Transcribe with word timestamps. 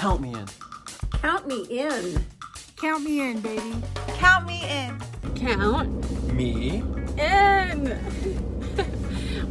Count 0.00 0.22
me 0.22 0.32
in. 0.32 0.46
Count 1.10 1.46
me 1.46 1.66
in. 1.68 2.24
Count 2.78 3.04
me 3.04 3.20
in, 3.20 3.40
baby. 3.42 3.74
Count 4.14 4.46
me 4.46 4.66
in. 4.66 4.98
Count 5.34 6.32
Me. 6.32 6.82
in. 7.18 7.98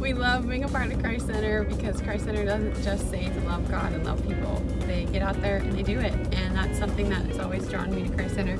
we 0.00 0.12
love 0.12 0.48
being 0.48 0.64
a 0.64 0.68
part 0.68 0.90
of 0.90 1.00
Christ 1.00 1.28
Center 1.28 1.62
because 1.62 2.02
Christ 2.02 2.24
Center 2.24 2.44
doesn't 2.44 2.82
just 2.82 3.08
say 3.10 3.28
to 3.28 3.40
love 3.42 3.70
God 3.70 3.92
and 3.92 4.04
love 4.04 4.26
people. 4.26 4.60
They 4.88 5.04
get 5.04 5.22
out 5.22 5.40
there 5.40 5.58
and 5.58 5.72
they 5.72 5.84
do 5.84 6.00
it. 6.00 6.14
And 6.34 6.56
that's 6.56 6.80
something 6.80 7.08
that 7.10 7.26
has 7.26 7.38
always 7.38 7.68
drawn 7.68 7.94
me 7.94 8.08
to 8.08 8.12
Christ 8.12 8.34
Center 8.34 8.54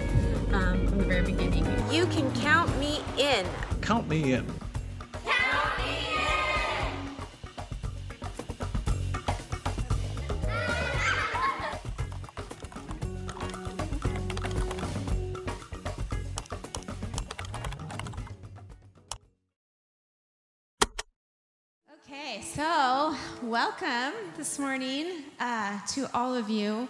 um, 0.55 0.87
from 0.87 0.99
the 0.99 1.05
very 1.07 1.25
beginning. 1.25 1.67
You 1.91 2.07
can 2.07 2.31
count 2.35 2.71
me 2.79 3.01
in. 3.19 3.45
Count 3.81 4.09
me 4.09 4.35
in. 4.35 4.47
This 24.41 24.59
morning 24.59 25.25
uh, 25.39 25.79
to 25.87 26.09
all 26.15 26.35
of 26.35 26.49
you. 26.49 26.89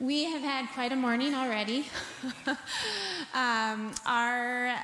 We 0.00 0.24
have 0.24 0.40
had 0.40 0.70
quite 0.72 0.90
a 0.90 0.96
morning 0.96 1.34
already. 1.34 1.84
um, 3.34 3.92
our, 4.06 4.74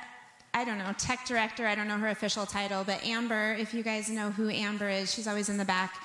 I 0.53 0.63
don't 0.63 0.77
know, 0.77 0.93
tech 0.99 1.25
director, 1.25 1.65
I 1.65 1.73
don't 1.73 1.87
know 1.87 1.97
her 1.97 2.09
official 2.09 2.45
title, 2.45 2.83
but 2.83 3.03
Amber, 3.03 3.55
if 3.57 3.73
you 3.73 3.81
guys 3.81 4.07
know 4.07 4.29
who 4.29 4.51
Amber 4.51 4.87
is, 4.87 5.11
she's 5.11 5.27
always 5.27 5.49
in 5.49 5.57
the 5.57 5.65
back. 5.65 5.95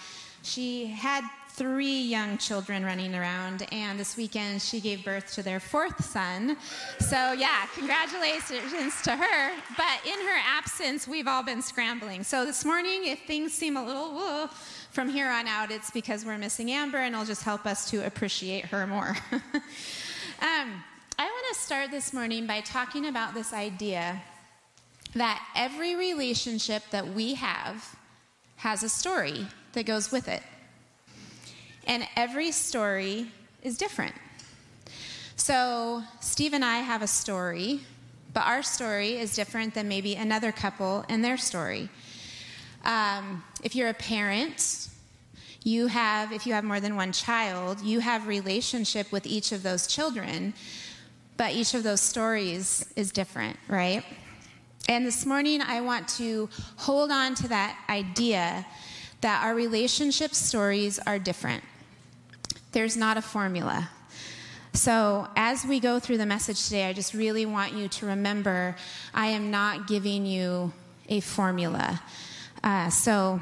She 0.43 0.87
had 0.87 1.23
three 1.60 2.00
young 2.00 2.38
children 2.38 2.83
running 2.83 3.14
around, 3.14 3.66
and 3.70 4.00
this 4.00 4.16
weekend 4.16 4.62
she 4.62 4.80
gave 4.80 5.05
birth 5.05 5.30
to 5.34 5.42
their 5.42 5.61
fourth 5.61 6.02
son. 6.02 6.56
So, 7.00 7.33
yeah, 7.33 7.67
congratulations 7.75 9.02
to 9.02 9.14
her. 9.14 9.52
But 9.77 10.00
in 10.06 10.19
her 10.27 10.39
absence, 10.42 11.06
we've 11.06 11.27
all 11.27 11.42
been 11.42 11.61
scrambling. 11.61 12.25
So, 12.25 12.47
this 12.47 12.64
morning, 12.64 13.02
if 13.05 13.27
things 13.27 13.52
seem 13.52 13.77
a 13.77 13.84
little 13.84 14.08
whoa, 14.14 14.47
from 14.91 15.11
here 15.11 15.28
on 15.28 15.47
out, 15.47 15.70
it's 15.70 15.91
because 15.91 16.25
we're 16.25 16.39
missing 16.39 16.70
Amber, 16.70 16.97
and 16.97 17.14
it'll 17.14 17.27
just 17.27 17.42
help 17.42 17.67
us 17.67 17.91
to 17.91 18.06
appreciate 18.06 18.64
her 18.64 18.86
more. 18.86 19.14
um, 19.33 20.83
I 21.19 21.27
want 21.27 21.47
to 21.52 21.61
start 21.61 21.91
this 21.91 22.14
morning 22.14 22.47
by 22.47 22.62
talking 22.62 23.05
about 23.05 23.34
this 23.34 23.52
idea 23.52 24.22
that 25.14 25.47
every 25.55 25.95
relationship 25.95 26.84
that 26.91 27.06
we 27.08 27.34
have 27.34 27.97
has 28.56 28.83
a 28.83 28.89
story 28.89 29.47
that 29.74 29.84
goes 29.84 30.11
with 30.11 30.27
it. 30.27 30.42
And 31.91 32.06
every 32.14 32.52
story 32.52 33.27
is 33.64 33.77
different. 33.77 34.14
So, 35.34 36.05
Steve 36.20 36.52
and 36.52 36.64
I 36.64 36.77
have 36.77 37.02
a 37.02 37.08
story, 37.08 37.80
but 38.33 38.46
our 38.46 38.62
story 38.62 39.19
is 39.19 39.34
different 39.34 39.74
than 39.74 39.88
maybe 39.88 40.14
another 40.14 40.52
couple 40.52 41.05
and 41.08 41.24
their 41.24 41.36
story. 41.36 41.88
Um, 42.84 43.42
if 43.64 43.74
you're 43.74 43.88
a 43.88 43.94
parent, 43.94 44.88
you 45.64 45.88
have, 45.88 46.30
if 46.30 46.46
you 46.46 46.52
have 46.52 46.62
more 46.62 46.78
than 46.78 46.94
one 46.94 47.11
child, 47.11 47.80
you 47.80 47.98
have 47.98 48.28
relationship 48.28 49.11
with 49.11 49.27
each 49.27 49.50
of 49.50 49.64
those 49.64 49.88
children, 49.88 50.55
but 51.36 51.55
each 51.55 51.74
of 51.74 51.83
those 51.83 52.00
stories 52.00 52.86
is 52.94 53.11
different, 53.11 53.56
right? 53.66 54.05
And 54.88 55.05
this 55.05 55.27
morning, 55.27 55.61
I 55.61 55.80
want 55.80 56.06
to 56.20 56.48
hold 56.77 57.11
on 57.11 57.34
to 57.34 57.48
that 57.48 57.77
idea 57.88 58.64
that 59.22 59.44
our 59.44 59.56
relationship 59.56 60.36
stories 60.36 61.00
are 61.00 61.18
different. 61.18 61.64
There's 62.73 62.97
not 62.97 63.17
a 63.17 63.23
formula. 63.23 63.91
So, 64.73 65.27
as 65.35 65.65
we 65.65 65.81
go 65.81 65.99
through 65.99 66.19
the 66.19 66.27
message 66.27 66.65
today, 66.65 66.89
I 66.89 66.92
just 66.92 67.13
really 67.14 67.45
want 67.45 67.73
you 67.73 67.89
to 67.89 68.07
remember 68.07 68.77
I 69.13 69.27
am 69.29 69.51
not 69.51 69.89
giving 69.89 70.25
you 70.25 70.73
a 71.09 71.19
formula. 71.19 72.01
Uh, 72.63 72.89
so, 72.89 73.41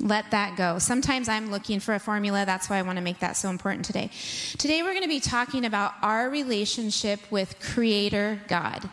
let 0.00 0.32
that 0.32 0.56
go. 0.56 0.80
Sometimes 0.80 1.28
I'm 1.28 1.52
looking 1.52 1.78
for 1.78 1.94
a 1.94 2.00
formula. 2.00 2.44
That's 2.44 2.68
why 2.68 2.78
I 2.78 2.82
want 2.82 2.98
to 2.98 3.02
make 3.02 3.20
that 3.20 3.36
so 3.36 3.50
important 3.50 3.84
today. 3.84 4.10
Today, 4.58 4.82
we're 4.82 4.90
going 4.92 5.02
to 5.02 5.08
be 5.08 5.20
talking 5.20 5.64
about 5.64 5.92
our 6.02 6.28
relationship 6.28 7.20
with 7.30 7.60
Creator 7.60 8.40
God. 8.48 8.90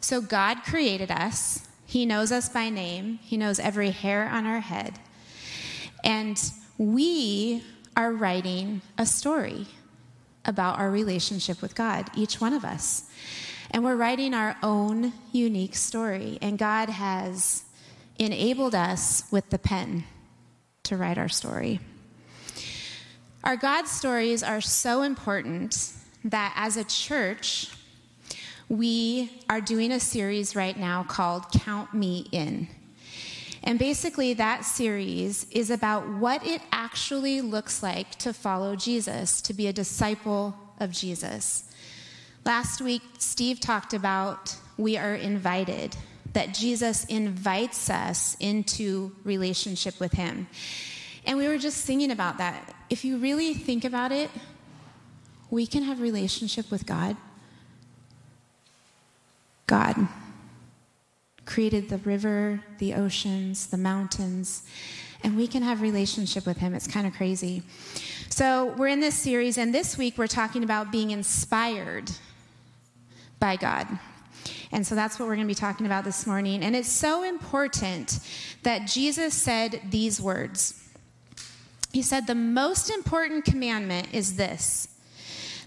So, 0.00 0.20
God 0.20 0.62
created 0.62 1.10
us, 1.10 1.66
He 1.84 2.06
knows 2.06 2.30
us 2.30 2.48
by 2.48 2.68
name, 2.68 3.18
He 3.24 3.36
knows 3.36 3.58
every 3.58 3.90
hair 3.90 4.28
on 4.28 4.46
our 4.46 4.60
head. 4.60 5.00
And 6.04 6.40
we 6.78 7.64
are 7.98 8.12
writing 8.12 8.80
a 8.96 9.04
story 9.04 9.66
about 10.44 10.78
our 10.78 10.88
relationship 10.88 11.60
with 11.60 11.74
God, 11.74 12.08
each 12.14 12.40
one 12.40 12.52
of 12.52 12.64
us. 12.64 13.10
And 13.72 13.82
we're 13.82 13.96
writing 13.96 14.34
our 14.34 14.56
own 14.62 15.12
unique 15.32 15.74
story. 15.74 16.38
And 16.40 16.56
God 16.56 16.88
has 16.90 17.64
enabled 18.16 18.76
us 18.76 19.24
with 19.32 19.50
the 19.50 19.58
pen 19.58 20.04
to 20.84 20.96
write 20.96 21.18
our 21.18 21.28
story. 21.28 21.80
Our 23.42 23.56
God 23.56 23.88
stories 23.88 24.44
are 24.44 24.60
so 24.60 25.02
important 25.02 25.92
that 26.24 26.52
as 26.54 26.76
a 26.76 26.84
church, 26.84 27.68
we 28.68 29.42
are 29.50 29.60
doing 29.60 29.90
a 29.90 29.98
series 29.98 30.54
right 30.54 30.78
now 30.78 31.02
called 31.02 31.50
Count 31.50 31.92
Me 31.94 32.28
In. 32.30 32.68
And 33.62 33.78
basically, 33.78 34.34
that 34.34 34.64
series 34.64 35.46
is 35.50 35.70
about 35.70 36.08
what 36.08 36.46
it 36.46 36.62
actually 36.70 37.40
looks 37.40 37.82
like 37.82 38.14
to 38.16 38.32
follow 38.32 38.76
Jesus, 38.76 39.40
to 39.42 39.52
be 39.52 39.66
a 39.66 39.72
disciple 39.72 40.56
of 40.78 40.92
Jesus. 40.92 41.64
Last 42.44 42.80
week, 42.80 43.02
Steve 43.18 43.60
talked 43.60 43.94
about 43.94 44.56
we 44.76 44.96
are 44.96 45.14
invited, 45.14 45.96
that 46.34 46.54
Jesus 46.54 47.04
invites 47.06 47.90
us 47.90 48.36
into 48.38 49.12
relationship 49.24 49.98
with 49.98 50.12
him. 50.12 50.46
And 51.26 51.36
we 51.36 51.48
were 51.48 51.58
just 51.58 51.78
singing 51.78 52.10
about 52.10 52.38
that. 52.38 52.74
If 52.88 53.04
you 53.04 53.18
really 53.18 53.54
think 53.54 53.84
about 53.84 54.12
it, 54.12 54.30
we 55.50 55.66
can 55.66 55.82
have 55.82 56.00
relationship 56.00 56.70
with 56.70 56.86
God. 56.86 57.16
God 59.66 60.08
created 61.48 61.88
the 61.88 61.98
river, 61.98 62.62
the 62.78 62.94
oceans, 62.94 63.68
the 63.68 63.76
mountains, 63.78 64.62
and 65.24 65.36
we 65.36 65.48
can 65.48 65.62
have 65.62 65.80
relationship 65.80 66.46
with 66.46 66.58
him. 66.58 66.74
It's 66.74 66.86
kind 66.86 67.06
of 67.06 67.14
crazy. 67.14 67.62
So, 68.28 68.74
we're 68.76 68.88
in 68.88 69.00
this 69.00 69.16
series 69.16 69.58
and 69.58 69.74
this 69.74 69.96
week 69.96 70.18
we're 70.18 70.26
talking 70.28 70.62
about 70.62 70.92
being 70.92 71.10
inspired 71.10 72.10
by 73.40 73.56
God. 73.56 73.88
And 74.70 74.86
so 74.86 74.94
that's 74.94 75.18
what 75.18 75.26
we're 75.26 75.36
going 75.36 75.46
to 75.46 75.50
be 75.50 75.54
talking 75.54 75.86
about 75.86 76.04
this 76.04 76.26
morning. 76.26 76.62
And 76.62 76.76
it's 76.76 76.92
so 76.92 77.22
important 77.22 78.20
that 78.62 78.86
Jesus 78.86 79.32
said 79.34 79.80
these 79.90 80.20
words. 80.20 80.84
He 81.92 82.02
said, 82.02 82.26
The 82.26 82.34
most 82.34 82.90
important 82.90 83.44
commandment 83.44 84.08
is 84.12 84.36
this 84.36 84.88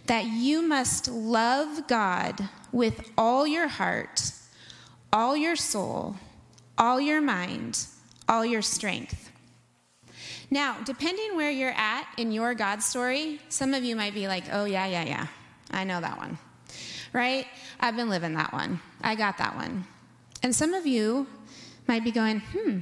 that 0.07 0.25
you 0.25 0.61
must 0.61 1.07
love 1.07 1.87
God 1.87 2.49
with 2.71 3.11
all 3.17 3.47
your 3.47 3.67
heart, 3.67 4.30
all 5.13 5.35
your 5.35 5.55
soul, 5.55 6.16
all 6.77 6.99
your 6.99 7.22
mind, 7.22 7.85
all 8.27 8.45
your 8.45 8.61
strength. 8.61 9.29
Now, 10.49 10.77
depending 10.83 11.35
where 11.35 11.51
you're 11.51 11.69
at 11.75 12.07
in 12.17 12.31
your 12.31 12.53
God 12.53 12.81
story, 12.81 13.39
some 13.49 13.73
of 13.73 13.83
you 13.83 13.95
might 13.95 14.13
be 14.13 14.27
like, 14.27 14.45
oh, 14.51 14.66
yeah, 14.66 14.85
yeah, 14.85 15.03
yeah, 15.03 15.27
I 15.72 15.83
know 15.83 16.01
that 16.01 16.17
one, 16.17 16.38
right? 17.13 17.45
I've 17.79 17.95
been 17.95 18.09
living 18.09 18.33
that 18.33 18.51
one. 18.51 18.79
I 19.01 19.16
got 19.16 19.38
that 19.38 19.55
one. 19.55 19.85
And 20.44 20.55
some 20.55 20.73
of 20.73 20.85
you 20.85 21.28
might 21.88 22.03
be 22.03 22.11
going, 22.11 22.39
hmm. 22.39 22.79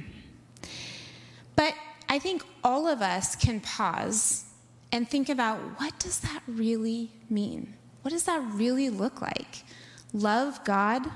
But 1.56 1.74
I 2.08 2.18
think 2.18 2.42
all 2.64 2.88
of 2.88 3.02
us 3.02 3.36
can 3.36 3.60
pause 3.60 4.44
and 4.92 5.08
think 5.08 5.28
about 5.28 5.58
what 5.78 5.98
does 5.98 6.20
that 6.20 6.42
really 6.48 7.12
mean? 7.28 7.74
What 8.02 8.10
does 8.10 8.24
that 8.24 8.42
really 8.52 8.90
look 8.90 9.20
like? 9.20 9.62
Love 10.12 10.64
God? 10.64 11.06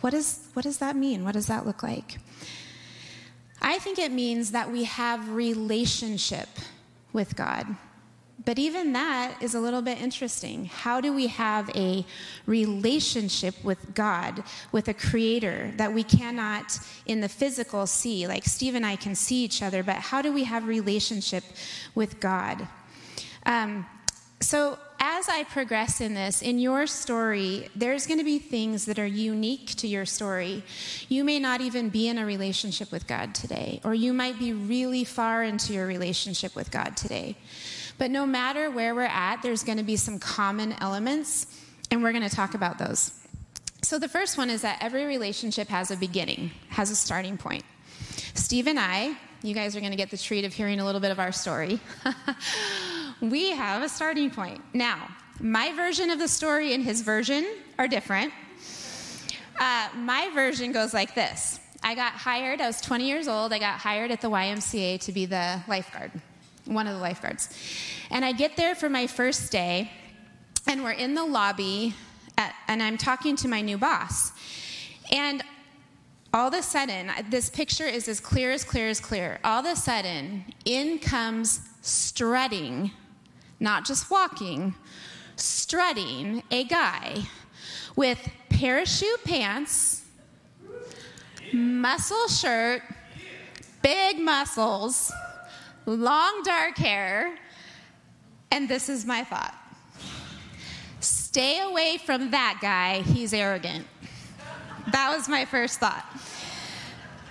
What, 0.00 0.14
is, 0.14 0.48
what 0.52 0.62
does 0.62 0.78
that 0.78 0.96
mean? 0.96 1.24
What 1.24 1.32
does 1.32 1.46
that 1.46 1.66
look 1.66 1.82
like? 1.82 2.18
I 3.60 3.78
think 3.78 3.98
it 3.98 4.12
means 4.12 4.52
that 4.52 4.70
we 4.70 4.84
have 4.84 5.30
relationship 5.30 6.48
with 7.12 7.34
God. 7.36 7.66
But 8.44 8.58
even 8.58 8.92
that 8.92 9.36
is 9.42 9.54
a 9.54 9.60
little 9.60 9.82
bit 9.82 10.00
interesting. 10.00 10.66
How 10.66 11.00
do 11.00 11.12
we 11.12 11.26
have 11.26 11.68
a 11.76 12.06
relationship 12.46 13.62
with 13.64 13.94
God, 13.94 14.44
with 14.70 14.88
a 14.88 14.94
creator 14.94 15.72
that 15.76 15.92
we 15.92 16.04
cannot 16.04 16.78
in 17.04 17.20
the 17.20 17.28
physical 17.28 17.86
see? 17.86 18.26
Like 18.26 18.44
Steve 18.44 18.74
and 18.74 18.86
I 18.86 18.96
can 18.96 19.14
see 19.14 19.44
each 19.44 19.62
other, 19.62 19.82
but 19.82 19.96
how 19.96 20.22
do 20.22 20.32
we 20.32 20.44
have 20.44 20.66
relationship 20.66 21.44
with 21.94 22.20
God? 22.20 22.66
Um, 23.44 23.84
so 24.40 24.78
as 25.00 25.28
I 25.28 25.44
progress 25.44 26.00
in 26.00 26.14
this, 26.14 26.42
in 26.42 26.58
your 26.58 26.86
story, 26.86 27.68
there's 27.76 28.06
going 28.06 28.18
to 28.18 28.24
be 28.24 28.38
things 28.38 28.86
that 28.86 28.98
are 28.98 29.06
unique 29.06 29.74
to 29.76 29.86
your 29.86 30.04
story. 30.04 30.64
You 31.08 31.24
may 31.24 31.38
not 31.38 31.60
even 31.60 31.88
be 31.88 32.08
in 32.08 32.18
a 32.18 32.26
relationship 32.26 32.90
with 32.90 33.06
God 33.06 33.34
today, 33.34 33.80
or 33.84 33.94
you 33.94 34.12
might 34.12 34.38
be 34.38 34.52
really 34.52 35.04
far 35.04 35.42
into 35.42 35.72
your 35.72 35.86
relationship 35.86 36.56
with 36.56 36.70
God 36.70 36.96
today. 36.96 37.36
But 37.96 38.10
no 38.10 38.26
matter 38.26 38.70
where 38.70 38.94
we're 38.94 39.02
at, 39.02 39.42
there's 39.42 39.64
going 39.64 39.78
to 39.78 39.84
be 39.84 39.96
some 39.96 40.18
common 40.18 40.74
elements, 40.80 41.46
and 41.90 42.02
we're 42.02 42.12
going 42.12 42.28
to 42.28 42.34
talk 42.34 42.54
about 42.54 42.78
those. 42.78 43.12
So 43.82 43.98
the 43.98 44.08
first 44.08 44.36
one 44.36 44.50
is 44.50 44.62
that 44.62 44.78
every 44.80 45.04
relationship 45.04 45.68
has 45.68 45.90
a 45.90 45.96
beginning, 45.96 46.50
has 46.70 46.90
a 46.90 46.96
starting 46.96 47.36
point. 47.36 47.64
Steve 48.34 48.66
and 48.66 48.78
I, 48.78 49.16
you 49.42 49.54
guys 49.54 49.76
are 49.76 49.80
going 49.80 49.92
to 49.92 49.96
get 49.96 50.10
the 50.10 50.18
treat 50.18 50.44
of 50.44 50.52
hearing 50.52 50.80
a 50.80 50.84
little 50.84 51.00
bit 51.00 51.12
of 51.12 51.20
our 51.20 51.32
story. 51.32 51.78
we 53.20 53.50
have 53.50 53.82
a 53.82 53.88
starting 53.88 54.30
point. 54.30 54.62
Now, 54.74 55.08
my 55.40 55.72
version 55.74 56.10
of 56.10 56.18
the 56.18 56.28
story 56.28 56.74
and 56.74 56.82
his 56.82 57.02
version 57.02 57.46
are 57.78 57.88
different. 57.88 58.32
Uh, 59.58 59.88
my 59.96 60.30
version 60.34 60.72
goes 60.72 60.94
like 60.94 61.14
this 61.14 61.60
I 61.82 61.94
got 61.94 62.12
hired, 62.12 62.60
I 62.60 62.66
was 62.66 62.80
20 62.80 63.06
years 63.06 63.28
old, 63.28 63.52
I 63.52 63.58
got 63.58 63.78
hired 63.78 64.10
at 64.10 64.20
the 64.20 64.28
YMCA 64.30 65.00
to 65.00 65.12
be 65.12 65.26
the 65.26 65.62
lifeguard, 65.68 66.10
one 66.64 66.86
of 66.86 66.94
the 66.94 67.00
lifeguards. 67.00 67.56
And 68.10 68.24
I 68.24 68.32
get 68.32 68.56
there 68.56 68.74
for 68.74 68.88
my 68.88 69.06
first 69.06 69.52
day, 69.52 69.90
and 70.66 70.82
we're 70.82 70.92
in 70.92 71.14
the 71.14 71.24
lobby, 71.24 71.94
at, 72.36 72.54
and 72.66 72.82
I'm 72.82 72.98
talking 72.98 73.36
to 73.36 73.48
my 73.48 73.60
new 73.60 73.78
boss. 73.78 74.32
And 75.12 75.42
all 76.34 76.48
of 76.48 76.54
a 76.54 76.62
sudden, 76.62 77.10
this 77.30 77.48
picture 77.48 77.86
is 77.86 78.08
as 78.08 78.20
clear 78.20 78.50
as 78.50 78.64
clear 78.64 78.88
as 78.88 79.00
clear. 79.00 79.40
All 79.44 79.60
of 79.60 79.66
a 79.66 79.76
sudden, 79.76 80.44
in 80.64 80.98
comes 80.98 81.60
strutting, 81.80 82.90
not 83.60 83.84
just 83.84 84.10
walking, 84.10 84.74
strutting 85.36 86.42
a 86.50 86.64
guy 86.64 87.22
with 87.96 88.18
parachute 88.48 89.24
pants, 89.24 90.04
muscle 91.52 92.28
shirt, 92.28 92.82
big 93.82 94.18
muscles, 94.18 95.12
long 95.86 96.42
dark 96.42 96.76
hair, 96.76 97.36
and 98.50 98.68
this 98.68 98.88
is 98.88 99.04
my 99.04 99.24
thought 99.24 99.54
stay 101.00 101.60
away 101.60 101.98
from 101.98 102.30
that 102.30 102.58
guy, 102.60 103.02
he's 103.02 103.32
arrogant. 103.32 103.86
That 104.90 105.14
was 105.14 105.28
my 105.28 105.44
first 105.44 105.78
thought. 105.78 106.04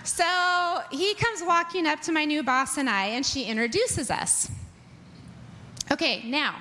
So 0.04 0.82
he 0.92 1.14
comes 1.16 1.42
walking 1.44 1.86
up 1.86 2.00
to 2.02 2.12
my 2.12 2.24
new 2.24 2.44
boss 2.44 2.78
and 2.78 2.90
I, 2.90 3.08
and 3.08 3.26
she 3.26 3.44
introduces 3.44 4.10
us. 4.10 4.50
Okay, 5.92 6.24
now, 6.26 6.56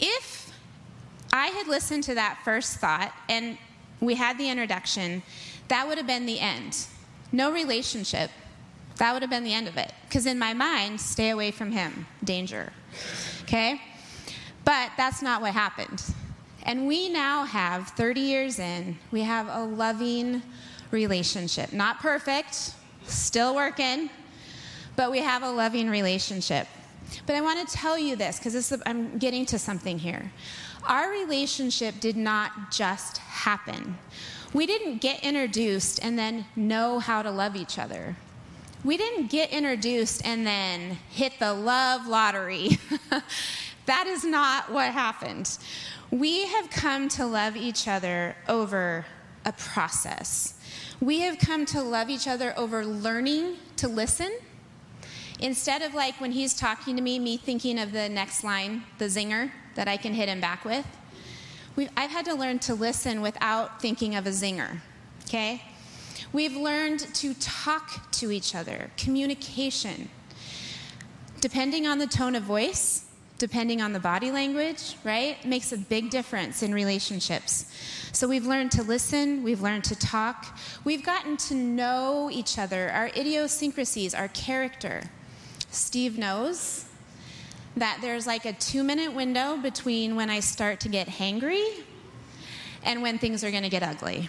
if 0.00 0.52
I 1.32 1.48
had 1.48 1.68
listened 1.68 2.02
to 2.04 2.14
that 2.14 2.40
first 2.44 2.78
thought 2.78 3.12
and 3.28 3.58
we 4.00 4.14
had 4.14 4.38
the 4.38 4.48
introduction, 4.48 5.22
that 5.68 5.86
would 5.86 5.98
have 5.98 6.06
been 6.06 6.26
the 6.26 6.40
end. 6.40 6.86
No 7.32 7.52
relationship. 7.52 8.30
That 8.96 9.12
would 9.12 9.22
have 9.22 9.30
been 9.30 9.44
the 9.44 9.52
end 9.52 9.68
of 9.68 9.76
it. 9.76 9.92
Because 10.08 10.26
in 10.26 10.38
my 10.38 10.54
mind, 10.54 11.00
stay 11.00 11.30
away 11.30 11.50
from 11.50 11.72
him, 11.72 12.06
danger. 12.24 12.72
Okay? 13.42 13.80
But 14.64 14.90
that's 14.96 15.22
not 15.22 15.42
what 15.42 15.52
happened. 15.52 16.02
And 16.64 16.86
we 16.86 17.08
now 17.08 17.44
have, 17.44 17.88
30 17.90 18.20
years 18.20 18.58
in, 18.58 18.98
we 19.12 19.20
have 19.20 19.48
a 19.48 19.64
loving 19.64 20.42
relationship. 20.90 21.72
Not 21.72 22.00
perfect, 22.00 22.72
still 23.04 23.54
working, 23.54 24.10
but 24.96 25.10
we 25.10 25.18
have 25.18 25.42
a 25.42 25.50
loving 25.50 25.88
relationship. 25.88 26.66
But 27.26 27.36
I 27.36 27.40
want 27.40 27.66
to 27.66 27.74
tell 27.74 27.98
you 27.98 28.16
this 28.16 28.38
because 28.38 28.72
I'm 28.86 29.18
getting 29.18 29.46
to 29.46 29.58
something 29.58 29.98
here. 29.98 30.32
Our 30.86 31.10
relationship 31.10 32.00
did 32.00 32.16
not 32.16 32.70
just 32.70 33.18
happen. 33.18 33.98
We 34.52 34.66
didn't 34.66 35.00
get 35.00 35.24
introduced 35.24 36.02
and 36.02 36.18
then 36.18 36.46
know 36.54 36.98
how 36.98 37.22
to 37.22 37.30
love 37.30 37.56
each 37.56 37.78
other. 37.78 38.16
We 38.84 38.96
didn't 38.96 39.30
get 39.30 39.50
introduced 39.50 40.24
and 40.24 40.46
then 40.46 40.98
hit 41.10 41.38
the 41.40 41.52
love 41.52 42.06
lottery. 42.06 42.78
that 43.86 44.06
is 44.06 44.24
not 44.24 44.70
what 44.70 44.92
happened. 44.92 45.58
We 46.10 46.46
have 46.46 46.70
come 46.70 47.08
to 47.10 47.26
love 47.26 47.56
each 47.56 47.88
other 47.88 48.36
over 48.48 49.06
a 49.44 49.52
process. 49.52 50.54
We 51.00 51.20
have 51.20 51.38
come 51.38 51.66
to 51.66 51.82
love 51.82 52.08
each 52.08 52.28
other 52.28 52.54
over 52.56 52.84
learning 52.84 53.56
to 53.76 53.88
listen. 53.88 54.32
Instead 55.40 55.82
of 55.82 55.94
like 55.94 56.18
when 56.20 56.32
he's 56.32 56.54
talking 56.54 56.96
to 56.96 57.02
me, 57.02 57.18
me 57.18 57.36
thinking 57.36 57.78
of 57.78 57.92
the 57.92 58.08
next 58.08 58.42
line, 58.42 58.82
the 58.98 59.04
zinger 59.04 59.50
that 59.74 59.86
I 59.86 59.96
can 59.96 60.14
hit 60.14 60.28
him 60.28 60.40
back 60.40 60.64
with. 60.64 60.86
I've 61.96 62.10
had 62.10 62.24
to 62.24 62.34
learn 62.34 62.58
to 62.60 62.74
listen 62.74 63.20
without 63.20 63.82
thinking 63.82 64.16
of 64.16 64.26
a 64.26 64.30
zinger, 64.30 64.78
okay? 65.24 65.62
We've 66.32 66.56
learned 66.56 67.00
to 67.16 67.34
talk 67.34 68.10
to 68.12 68.32
each 68.32 68.54
other, 68.54 68.90
communication. 68.96 70.08
Depending 71.42 71.86
on 71.86 71.98
the 71.98 72.06
tone 72.06 72.34
of 72.34 72.44
voice, 72.44 73.04
depending 73.36 73.82
on 73.82 73.92
the 73.92 74.00
body 74.00 74.30
language, 74.30 74.94
right, 75.04 75.44
makes 75.44 75.72
a 75.72 75.76
big 75.76 76.08
difference 76.08 76.62
in 76.62 76.72
relationships. 76.72 77.70
So 78.12 78.26
we've 78.26 78.46
learned 78.46 78.72
to 78.72 78.82
listen, 78.82 79.42
we've 79.42 79.60
learned 79.60 79.84
to 79.84 79.96
talk, 79.96 80.58
we've 80.84 81.04
gotten 81.04 81.36
to 81.36 81.54
know 81.54 82.30
each 82.32 82.58
other, 82.58 82.90
our 82.90 83.08
idiosyncrasies, 83.08 84.14
our 84.14 84.28
character. 84.28 85.02
Steve 85.76 86.18
knows 86.18 86.86
that 87.76 87.98
there's 88.00 88.26
like 88.26 88.44
a 88.44 88.52
two 88.54 88.82
minute 88.82 89.12
window 89.12 89.56
between 89.56 90.16
when 90.16 90.30
I 90.30 90.40
start 90.40 90.80
to 90.80 90.88
get 90.88 91.08
hangry 91.08 91.82
and 92.82 93.02
when 93.02 93.18
things 93.18 93.44
are 93.44 93.50
gonna 93.50 93.68
get 93.68 93.82
ugly. 93.82 94.28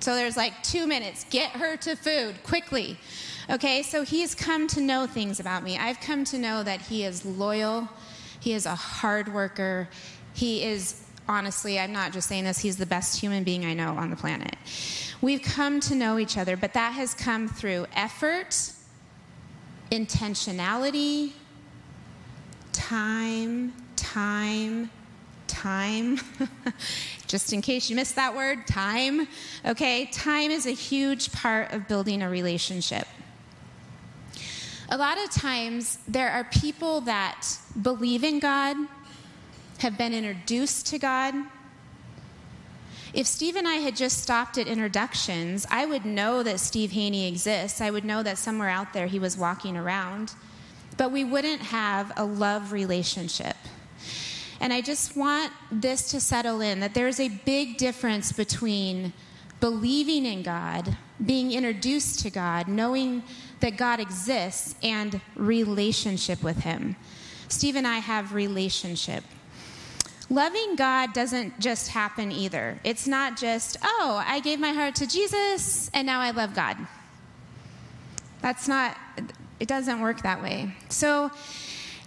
So 0.00 0.14
there's 0.14 0.36
like 0.36 0.62
two 0.62 0.86
minutes. 0.86 1.24
Get 1.30 1.52
her 1.52 1.76
to 1.78 1.96
food 1.96 2.42
quickly. 2.42 2.98
Okay, 3.50 3.82
so 3.82 4.04
he's 4.04 4.34
come 4.34 4.66
to 4.68 4.80
know 4.80 5.06
things 5.06 5.40
about 5.40 5.62
me. 5.62 5.78
I've 5.78 6.00
come 6.00 6.24
to 6.26 6.38
know 6.38 6.62
that 6.62 6.80
he 6.82 7.04
is 7.04 7.24
loyal 7.24 7.88
he 8.42 8.54
is 8.54 8.66
a 8.66 8.74
hard 8.74 9.32
worker. 9.32 9.88
He 10.34 10.64
is, 10.64 11.00
honestly, 11.28 11.78
I'm 11.78 11.92
not 11.92 12.12
just 12.12 12.28
saying 12.28 12.42
this, 12.42 12.58
he's 12.58 12.76
the 12.76 12.86
best 12.86 13.20
human 13.20 13.44
being 13.44 13.64
I 13.64 13.72
know 13.72 13.90
on 13.90 14.10
the 14.10 14.16
planet. 14.16 14.56
We've 15.20 15.42
come 15.42 15.78
to 15.78 15.94
know 15.94 16.18
each 16.18 16.36
other, 16.36 16.56
but 16.56 16.72
that 16.72 16.92
has 16.94 17.14
come 17.14 17.46
through 17.46 17.86
effort, 17.94 18.72
intentionality, 19.92 21.32
time, 22.72 23.72
time, 23.94 24.90
time. 25.46 26.18
Just 27.28 27.52
in 27.52 27.62
case 27.62 27.88
you 27.88 27.94
missed 27.94 28.16
that 28.16 28.34
word, 28.34 28.66
time. 28.66 29.28
Okay, 29.64 30.06
time 30.06 30.50
is 30.50 30.66
a 30.66 30.72
huge 30.72 31.30
part 31.30 31.72
of 31.72 31.86
building 31.86 32.22
a 32.22 32.28
relationship 32.28 33.06
a 34.92 34.96
lot 34.98 35.16
of 35.16 35.30
times 35.30 35.98
there 36.06 36.28
are 36.28 36.44
people 36.44 37.00
that 37.00 37.48
believe 37.80 38.22
in 38.22 38.38
God, 38.38 38.76
have 39.78 39.96
been 39.96 40.12
introduced 40.12 40.86
to 40.88 40.98
God. 40.98 41.34
If 43.14 43.26
Steve 43.26 43.56
and 43.56 43.68
I 43.68 43.74
had 43.74 43.94
just 43.94 44.22
stopped 44.22 44.56
at 44.56 44.66
introductions, 44.66 45.66
I 45.70 45.84
would 45.84 46.06
know 46.06 46.42
that 46.42 46.60
Steve 46.60 46.92
Haney 46.92 47.28
exists. 47.28 47.82
I 47.82 47.90
would 47.90 48.06
know 48.06 48.22
that 48.22 48.38
somewhere 48.38 48.70
out 48.70 48.94
there 48.94 49.06
he 49.06 49.18
was 49.18 49.36
walking 49.36 49.76
around. 49.76 50.32
But 50.96 51.12
we 51.12 51.22
wouldn't 51.22 51.60
have 51.60 52.12
a 52.16 52.24
love 52.24 52.72
relationship. 52.72 53.56
And 54.60 54.72
I 54.72 54.80
just 54.80 55.14
want 55.14 55.52
this 55.70 56.10
to 56.12 56.20
settle 56.20 56.62
in 56.62 56.80
that 56.80 56.94
there's 56.94 57.20
a 57.20 57.28
big 57.28 57.76
difference 57.76 58.32
between 58.32 59.12
believing 59.60 60.24
in 60.24 60.42
God, 60.42 60.96
being 61.24 61.52
introduced 61.52 62.20
to 62.20 62.30
God, 62.30 62.66
knowing 62.66 63.22
that 63.60 63.76
God 63.76 64.00
exists, 64.00 64.74
and 64.82 65.20
relationship 65.36 66.42
with 66.42 66.58
Him. 66.58 66.96
Steve 67.48 67.76
and 67.76 67.86
I 67.86 67.98
have 67.98 68.32
relationship. 68.32 69.22
Loving 70.30 70.76
God 70.76 71.12
doesn't 71.12 71.58
just 71.60 71.88
happen 71.88 72.32
either. 72.32 72.78
It's 72.84 73.06
not 73.06 73.36
just, 73.36 73.76
oh, 73.82 74.22
I 74.26 74.40
gave 74.40 74.60
my 74.60 74.70
heart 74.70 74.94
to 74.96 75.06
Jesus 75.06 75.90
and 75.92 76.06
now 76.06 76.20
I 76.20 76.30
love 76.30 76.54
God. 76.54 76.76
That's 78.40 78.66
not, 78.66 78.96
it 79.60 79.68
doesn't 79.68 80.00
work 80.00 80.22
that 80.22 80.42
way. 80.42 80.74
So, 80.88 81.30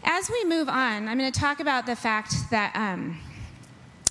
as 0.03 0.29
we 0.29 0.45
move 0.45 0.69
on, 0.69 1.07
I'm 1.07 1.17
going 1.17 1.31
to 1.31 1.39
talk 1.39 1.60
about 1.60 1.88
the 1.88 1.95
fact 1.95 2.36
that 2.51 2.75
um, 2.75 3.19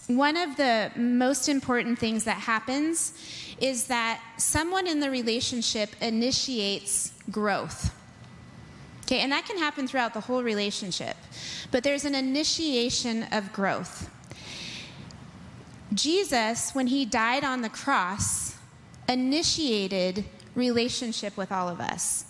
one 0.08 0.36
of 0.36 0.56
the 0.56 0.90
most 0.96 1.48
important 1.48 1.98
things 1.98 2.24
that 2.24 2.38
happens 2.38 3.12
is 3.60 3.86
that 3.86 4.20
someone 4.36 4.86
in 4.86 5.00
the 5.00 5.10
relationship 5.10 5.90
initiates 6.00 7.12
growth. 7.30 7.94
Okay, 9.04 9.20
and 9.20 9.30
that 9.32 9.44
can 9.44 9.58
happen 9.58 9.86
throughout 9.86 10.14
the 10.14 10.20
whole 10.20 10.42
relationship. 10.42 11.16
But 11.70 11.84
there's 11.84 12.06
an 12.06 12.14
initiation 12.14 13.24
of 13.32 13.52
growth. 13.52 14.10
Jesus, 15.92 16.74
when 16.74 16.86
he 16.86 17.04
died 17.04 17.44
on 17.44 17.60
the 17.60 17.68
cross, 17.68 18.56
initiated 19.06 20.24
relationship 20.54 21.36
with 21.36 21.52
all 21.52 21.68
of 21.68 21.80
us. 21.80 22.24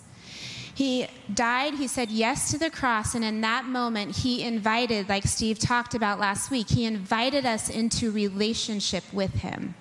He 0.73 1.07
died, 1.33 1.75
he 1.75 1.87
said 1.87 2.11
yes 2.11 2.51
to 2.51 2.57
the 2.57 2.69
cross, 2.69 3.15
and 3.15 3.23
in 3.23 3.39
that 3.41 3.63
moment, 3.63 4.17
he 4.17 4.43
invited, 4.43 5.07
like 5.07 5.23
Steve 5.23 5.57
talked 5.57 5.95
about 5.95 6.19
last 6.19 6.51
week, 6.51 6.67
he 6.69 6.83
invited 6.83 7.45
us 7.45 7.69
into 7.69 8.11
relationship 8.11 9.05
with 9.13 9.33
him. 9.35 9.73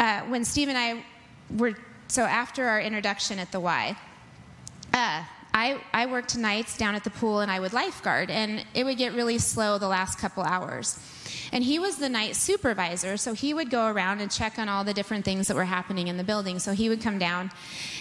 Uh, 0.00 0.22
when 0.22 0.44
Steve 0.44 0.68
and 0.68 0.76
I 0.76 1.04
were, 1.56 1.76
so 2.08 2.24
after 2.24 2.66
our 2.66 2.80
introduction 2.80 3.38
at 3.38 3.52
the 3.52 3.60
Y, 3.60 3.96
uh, 4.92 5.24
I, 5.52 5.80
I 5.92 6.06
worked 6.06 6.36
nights 6.36 6.76
down 6.76 6.94
at 6.94 7.04
the 7.04 7.10
pool 7.10 7.40
and 7.40 7.50
I 7.50 7.60
would 7.60 7.72
lifeguard, 7.72 8.30
and 8.30 8.64
it 8.74 8.84
would 8.84 8.98
get 8.98 9.14
really 9.14 9.38
slow 9.38 9.78
the 9.78 9.88
last 9.88 10.18
couple 10.18 10.42
hours. 10.42 10.98
And 11.52 11.64
he 11.64 11.78
was 11.78 11.96
the 11.96 12.08
night 12.08 12.36
supervisor, 12.36 13.16
so 13.16 13.32
he 13.32 13.52
would 13.52 13.70
go 13.70 13.88
around 13.88 14.20
and 14.20 14.30
check 14.30 14.58
on 14.58 14.68
all 14.68 14.84
the 14.84 14.94
different 14.94 15.24
things 15.24 15.48
that 15.48 15.56
were 15.56 15.64
happening 15.64 16.08
in 16.08 16.16
the 16.16 16.24
building. 16.24 16.58
So 16.58 16.72
he 16.72 16.88
would 16.88 17.00
come 17.00 17.18
down 17.18 17.50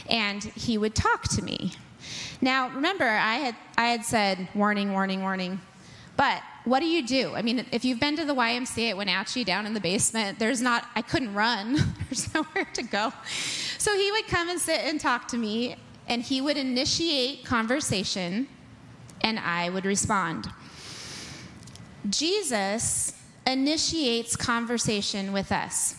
and 0.07 0.43
he 0.43 0.77
would 0.77 0.93
talk 0.93 1.23
to 1.29 1.41
me. 1.41 1.73
Now, 2.41 2.69
remember, 2.69 3.05
I 3.05 3.35
had, 3.35 3.55
I 3.77 3.87
had 3.87 4.05
said, 4.05 4.47
warning, 4.53 4.93
warning, 4.93 5.21
warning. 5.21 5.59
But 6.15 6.41
what 6.65 6.81
do 6.81 6.85
you 6.85 7.05
do? 7.05 7.33
I 7.33 7.41
mean, 7.41 7.65
if 7.71 7.85
you've 7.85 7.99
been 7.99 8.15
to 8.17 8.25
the 8.25 8.35
YMCA 8.35 8.91
at 8.91 8.97
Wenatchee 8.97 9.43
down 9.43 9.65
in 9.65 9.73
the 9.73 9.79
basement, 9.79 10.37
there's 10.37 10.61
not, 10.61 10.85
I 10.95 11.01
couldn't 11.01 11.33
run. 11.33 11.77
there's 12.09 12.33
nowhere 12.33 12.67
to 12.73 12.83
go. 12.83 13.13
So 13.77 13.95
he 13.97 14.11
would 14.11 14.27
come 14.27 14.49
and 14.49 14.59
sit 14.59 14.81
and 14.81 14.99
talk 14.99 15.27
to 15.29 15.37
me, 15.37 15.75
and 16.09 16.23
he 16.23 16.41
would 16.41 16.57
initiate 16.57 17.45
conversation, 17.45 18.47
and 19.21 19.39
I 19.39 19.69
would 19.69 19.85
respond. 19.85 20.51
Jesus 22.09 23.13
initiates 23.45 24.35
conversation 24.35 25.31
with 25.31 25.51
us. 25.51 25.95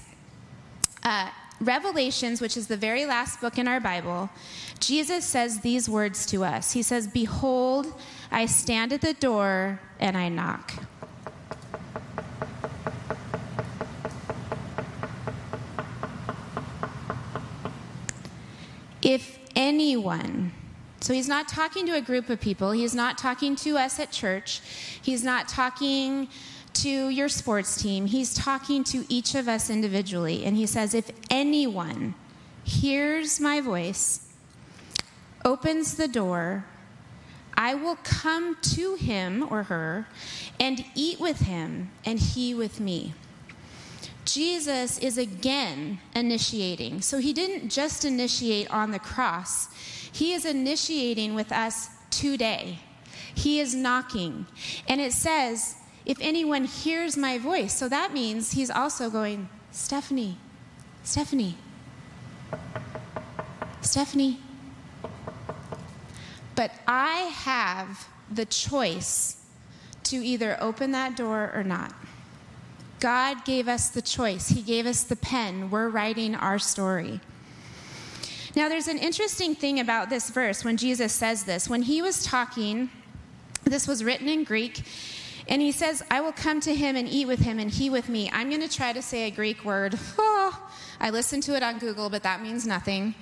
Uh, 1.04 1.30
Revelations, 1.60 2.40
which 2.40 2.56
is 2.56 2.68
the 2.68 2.76
very 2.76 3.04
last 3.04 3.40
book 3.42 3.58
in 3.58 3.68
our 3.68 3.80
Bible, 3.80 4.30
Jesus 4.78 5.26
says 5.26 5.60
these 5.60 5.90
words 5.90 6.24
to 6.26 6.42
us. 6.42 6.72
He 6.72 6.82
says, 6.82 7.06
Behold, 7.06 7.86
I 8.30 8.46
stand 8.46 8.94
at 8.94 9.02
the 9.02 9.12
door 9.12 9.78
and 9.98 10.16
I 10.16 10.30
knock. 10.30 10.72
If 19.02 19.39
anyone, 19.60 20.52
so 21.00 21.12
he's 21.12 21.28
not 21.28 21.46
talking 21.46 21.84
to 21.86 21.92
a 21.92 22.00
group 22.00 22.30
of 22.30 22.40
people, 22.40 22.70
he's 22.70 22.94
not 22.94 23.18
talking 23.18 23.54
to 23.56 23.76
us 23.76 24.00
at 24.00 24.10
church, 24.10 24.62
he's 25.02 25.22
not 25.22 25.48
talking 25.48 26.28
to 26.72 27.08
your 27.10 27.28
sports 27.28 27.80
team, 27.80 28.06
he's 28.06 28.32
talking 28.32 28.82
to 28.84 29.04
each 29.10 29.34
of 29.34 29.48
us 29.48 29.68
individually. 29.68 30.44
And 30.46 30.56
he 30.56 30.64
says, 30.64 30.94
If 30.94 31.10
anyone 31.28 32.14
hears 32.64 33.38
my 33.38 33.60
voice, 33.60 34.32
opens 35.44 35.96
the 35.96 36.08
door, 36.08 36.64
I 37.54 37.74
will 37.74 37.96
come 37.96 38.56
to 38.76 38.94
him 38.94 39.46
or 39.50 39.64
her 39.64 40.08
and 40.58 40.82
eat 40.94 41.20
with 41.20 41.40
him, 41.40 41.90
and 42.06 42.18
he 42.18 42.54
with 42.54 42.80
me. 42.80 43.12
Jesus 44.24 44.98
is 44.98 45.18
again 45.18 45.98
initiating. 46.14 47.00
So 47.02 47.18
he 47.18 47.32
didn't 47.32 47.70
just 47.70 48.04
initiate 48.04 48.70
on 48.70 48.90
the 48.90 48.98
cross, 48.98 49.68
he 50.12 50.32
is 50.32 50.44
initiating 50.44 51.34
with 51.34 51.52
us 51.52 51.88
today. 52.10 52.78
He 53.34 53.60
is 53.60 53.74
knocking. 53.74 54.46
And 54.88 55.00
it 55.00 55.12
says, 55.12 55.76
if 56.04 56.18
anyone 56.20 56.64
hears 56.64 57.16
my 57.16 57.38
voice. 57.38 57.72
So 57.72 57.88
that 57.88 58.12
means 58.12 58.52
he's 58.52 58.70
also 58.70 59.08
going, 59.08 59.48
Stephanie, 59.70 60.36
Stephanie, 61.04 61.56
Stephanie. 63.80 64.38
But 66.56 66.72
I 66.86 67.30
have 67.32 68.08
the 68.30 68.44
choice 68.44 69.36
to 70.04 70.16
either 70.16 70.56
open 70.60 70.90
that 70.92 71.16
door 71.16 71.52
or 71.54 71.62
not. 71.62 71.94
God 73.00 73.44
gave 73.44 73.66
us 73.66 73.88
the 73.88 74.02
choice. 74.02 74.48
He 74.48 74.62
gave 74.62 74.86
us 74.86 75.02
the 75.02 75.16
pen. 75.16 75.70
We're 75.70 75.88
writing 75.88 76.34
our 76.34 76.58
story. 76.58 77.20
Now, 78.54 78.68
there's 78.68 78.88
an 78.88 78.98
interesting 78.98 79.54
thing 79.54 79.80
about 79.80 80.10
this 80.10 80.28
verse 80.30 80.64
when 80.64 80.76
Jesus 80.76 81.12
says 81.12 81.44
this. 81.44 81.68
When 81.68 81.82
he 81.82 82.02
was 82.02 82.24
talking, 82.24 82.90
this 83.64 83.88
was 83.88 84.04
written 84.04 84.28
in 84.28 84.44
Greek, 84.44 84.82
and 85.48 85.62
he 85.62 85.72
says, 85.72 86.02
I 86.10 86.20
will 86.20 86.32
come 86.32 86.60
to 86.60 86.74
him 86.74 86.94
and 86.96 87.08
eat 87.08 87.26
with 87.26 87.40
him 87.40 87.58
and 87.58 87.70
he 87.70 87.90
with 87.90 88.08
me. 88.08 88.30
I'm 88.32 88.48
going 88.48 88.60
to 88.60 88.68
try 88.68 88.92
to 88.92 89.02
say 89.02 89.26
a 89.26 89.30
Greek 89.30 89.64
word. 89.64 89.98
Oh, 90.18 90.70
I 91.00 91.10
listened 91.10 91.42
to 91.44 91.56
it 91.56 91.62
on 91.62 91.78
Google, 91.78 92.10
but 92.10 92.22
that 92.22 92.42
means 92.42 92.66
nothing. 92.66 93.14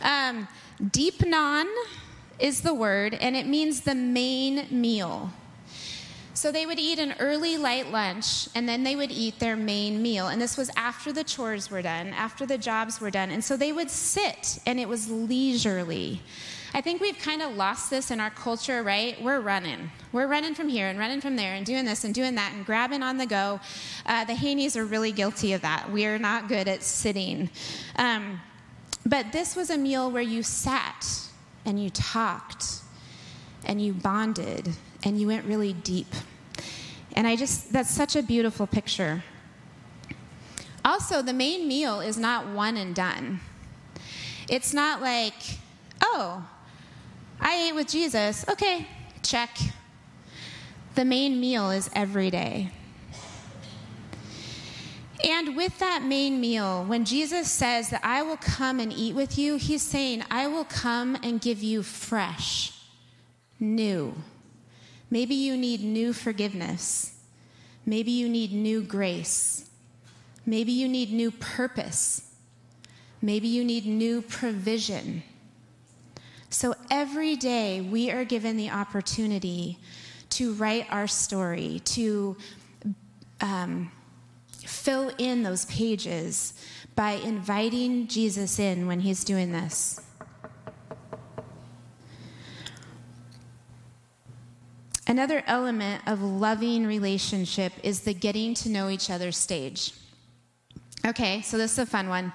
Um, 0.00 0.48
deipnon 0.80 1.66
is 2.38 2.60
the 2.60 2.74
word, 2.74 3.14
and 3.14 3.36
it 3.36 3.46
means 3.46 3.82
the 3.82 3.94
main 3.94 4.66
meal. 4.70 5.30
So 6.44 6.52
they 6.52 6.66
would 6.66 6.78
eat 6.78 6.98
an 6.98 7.14
early 7.20 7.56
light 7.56 7.90
lunch, 7.90 8.50
and 8.54 8.68
then 8.68 8.84
they 8.84 8.96
would 8.96 9.10
eat 9.10 9.38
their 9.38 9.56
main 9.56 10.02
meal. 10.02 10.28
And 10.28 10.42
this 10.42 10.58
was 10.58 10.70
after 10.76 11.10
the 11.10 11.24
chores 11.24 11.70
were 11.70 11.80
done, 11.80 12.08
after 12.08 12.44
the 12.44 12.58
jobs 12.58 13.00
were 13.00 13.10
done. 13.10 13.30
And 13.30 13.42
so 13.42 13.56
they 13.56 13.72
would 13.72 13.90
sit, 13.90 14.58
and 14.66 14.78
it 14.78 14.86
was 14.86 15.08
leisurely. 15.08 16.20
I 16.74 16.82
think 16.82 17.00
we've 17.00 17.18
kind 17.18 17.40
of 17.40 17.56
lost 17.56 17.88
this 17.88 18.10
in 18.10 18.20
our 18.20 18.28
culture, 18.28 18.82
right? 18.82 19.18
We're 19.22 19.40
running. 19.40 19.90
We're 20.12 20.26
running 20.26 20.54
from 20.54 20.68
here 20.68 20.86
and 20.86 20.98
running 20.98 21.22
from 21.22 21.36
there 21.36 21.54
and 21.54 21.64
doing 21.64 21.86
this 21.86 22.04
and 22.04 22.14
doing 22.14 22.34
that 22.34 22.52
and 22.52 22.66
grabbing 22.66 23.02
on 23.02 23.16
the 23.16 23.24
go. 23.24 23.58
Uh, 24.04 24.26
the 24.26 24.34
Haneys 24.34 24.76
are 24.76 24.84
really 24.84 25.12
guilty 25.12 25.54
of 25.54 25.62
that. 25.62 25.90
We 25.90 26.04
are 26.04 26.18
not 26.18 26.48
good 26.48 26.68
at 26.68 26.82
sitting. 26.82 27.48
Um, 27.96 28.38
but 29.06 29.32
this 29.32 29.56
was 29.56 29.70
a 29.70 29.78
meal 29.78 30.10
where 30.10 30.20
you 30.20 30.42
sat 30.42 31.06
and 31.64 31.82
you 31.82 31.88
talked 31.88 32.82
and 33.64 33.80
you 33.80 33.94
bonded 33.94 34.74
and 35.04 35.18
you 35.18 35.28
went 35.28 35.46
really 35.46 35.72
deep. 35.72 36.14
And 37.14 37.26
I 37.26 37.36
just, 37.36 37.72
that's 37.72 37.90
such 37.90 38.16
a 38.16 38.22
beautiful 38.22 38.66
picture. 38.66 39.22
Also, 40.84 41.22
the 41.22 41.32
main 41.32 41.66
meal 41.66 42.00
is 42.00 42.18
not 42.18 42.48
one 42.48 42.76
and 42.76 42.94
done. 42.94 43.40
It's 44.48 44.74
not 44.74 45.00
like, 45.00 45.34
oh, 46.02 46.46
I 47.40 47.68
ate 47.68 47.74
with 47.74 47.88
Jesus. 47.88 48.44
Okay, 48.48 48.86
check. 49.22 49.56
The 50.94 51.04
main 51.04 51.40
meal 51.40 51.70
is 51.70 51.88
every 51.94 52.30
day. 52.30 52.70
And 55.24 55.56
with 55.56 55.78
that 55.78 56.02
main 56.04 56.38
meal, 56.38 56.84
when 56.84 57.06
Jesus 57.06 57.50
says 57.50 57.88
that 57.88 58.00
I 58.04 58.22
will 58.22 58.36
come 58.36 58.78
and 58.78 58.92
eat 58.92 59.14
with 59.14 59.38
you, 59.38 59.56
he's 59.56 59.80
saying, 59.80 60.22
I 60.30 60.48
will 60.48 60.66
come 60.66 61.16
and 61.22 61.40
give 61.40 61.62
you 61.62 61.82
fresh, 61.82 62.78
new. 63.58 64.14
Maybe 65.14 65.36
you 65.36 65.56
need 65.56 65.80
new 65.80 66.12
forgiveness. 66.12 67.14
Maybe 67.86 68.10
you 68.10 68.28
need 68.28 68.52
new 68.52 68.82
grace. 68.82 69.70
Maybe 70.44 70.72
you 70.72 70.88
need 70.88 71.12
new 71.12 71.30
purpose. 71.30 72.32
Maybe 73.22 73.46
you 73.46 73.62
need 73.62 73.86
new 73.86 74.22
provision. 74.22 75.22
So 76.50 76.74
every 76.90 77.36
day 77.36 77.80
we 77.80 78.10
are 78.10 78.24
given 78.24 78.56
the 78.56 78.70
opportunity 78.70 79.78
to 80.30 80.52
write 80.54 80.88
our 80.90 81.06
story, 81.06 81.80
to 81.84 82.36
um, 83.40 83.92
fill 84.66 85.12
in 85.18 85.44
those 85.44 85.64
pages 85.66 86.54
by 86.96 87.12
inviting 87.12 88.08
Jesus 88.08 88.58
in 88.58 88.88
when 88.88 88.98
he's 88.98 89.22
doing 89.22 89.52
this. 89.52 90.00
Another 95.06 95.42
element 95.46 96.02
of 96.06 96.22
loving 96.22 96.86
relationship 96.86 97.72
is 97.82 98.00
the 98.00 98.14
getting 98.14 98.54
to 98.54 98.70
know 98.70 98.88
each 98.88 99.10
other 99.10 99.32
stage. 99.32 99.92
Okay, 101.06 101.42
so 101.42 101.58
this 101.58 101.72
is 101.72 101.78
a 101.78 101.86
fun 101.86 102.08
one. 102.08 102.32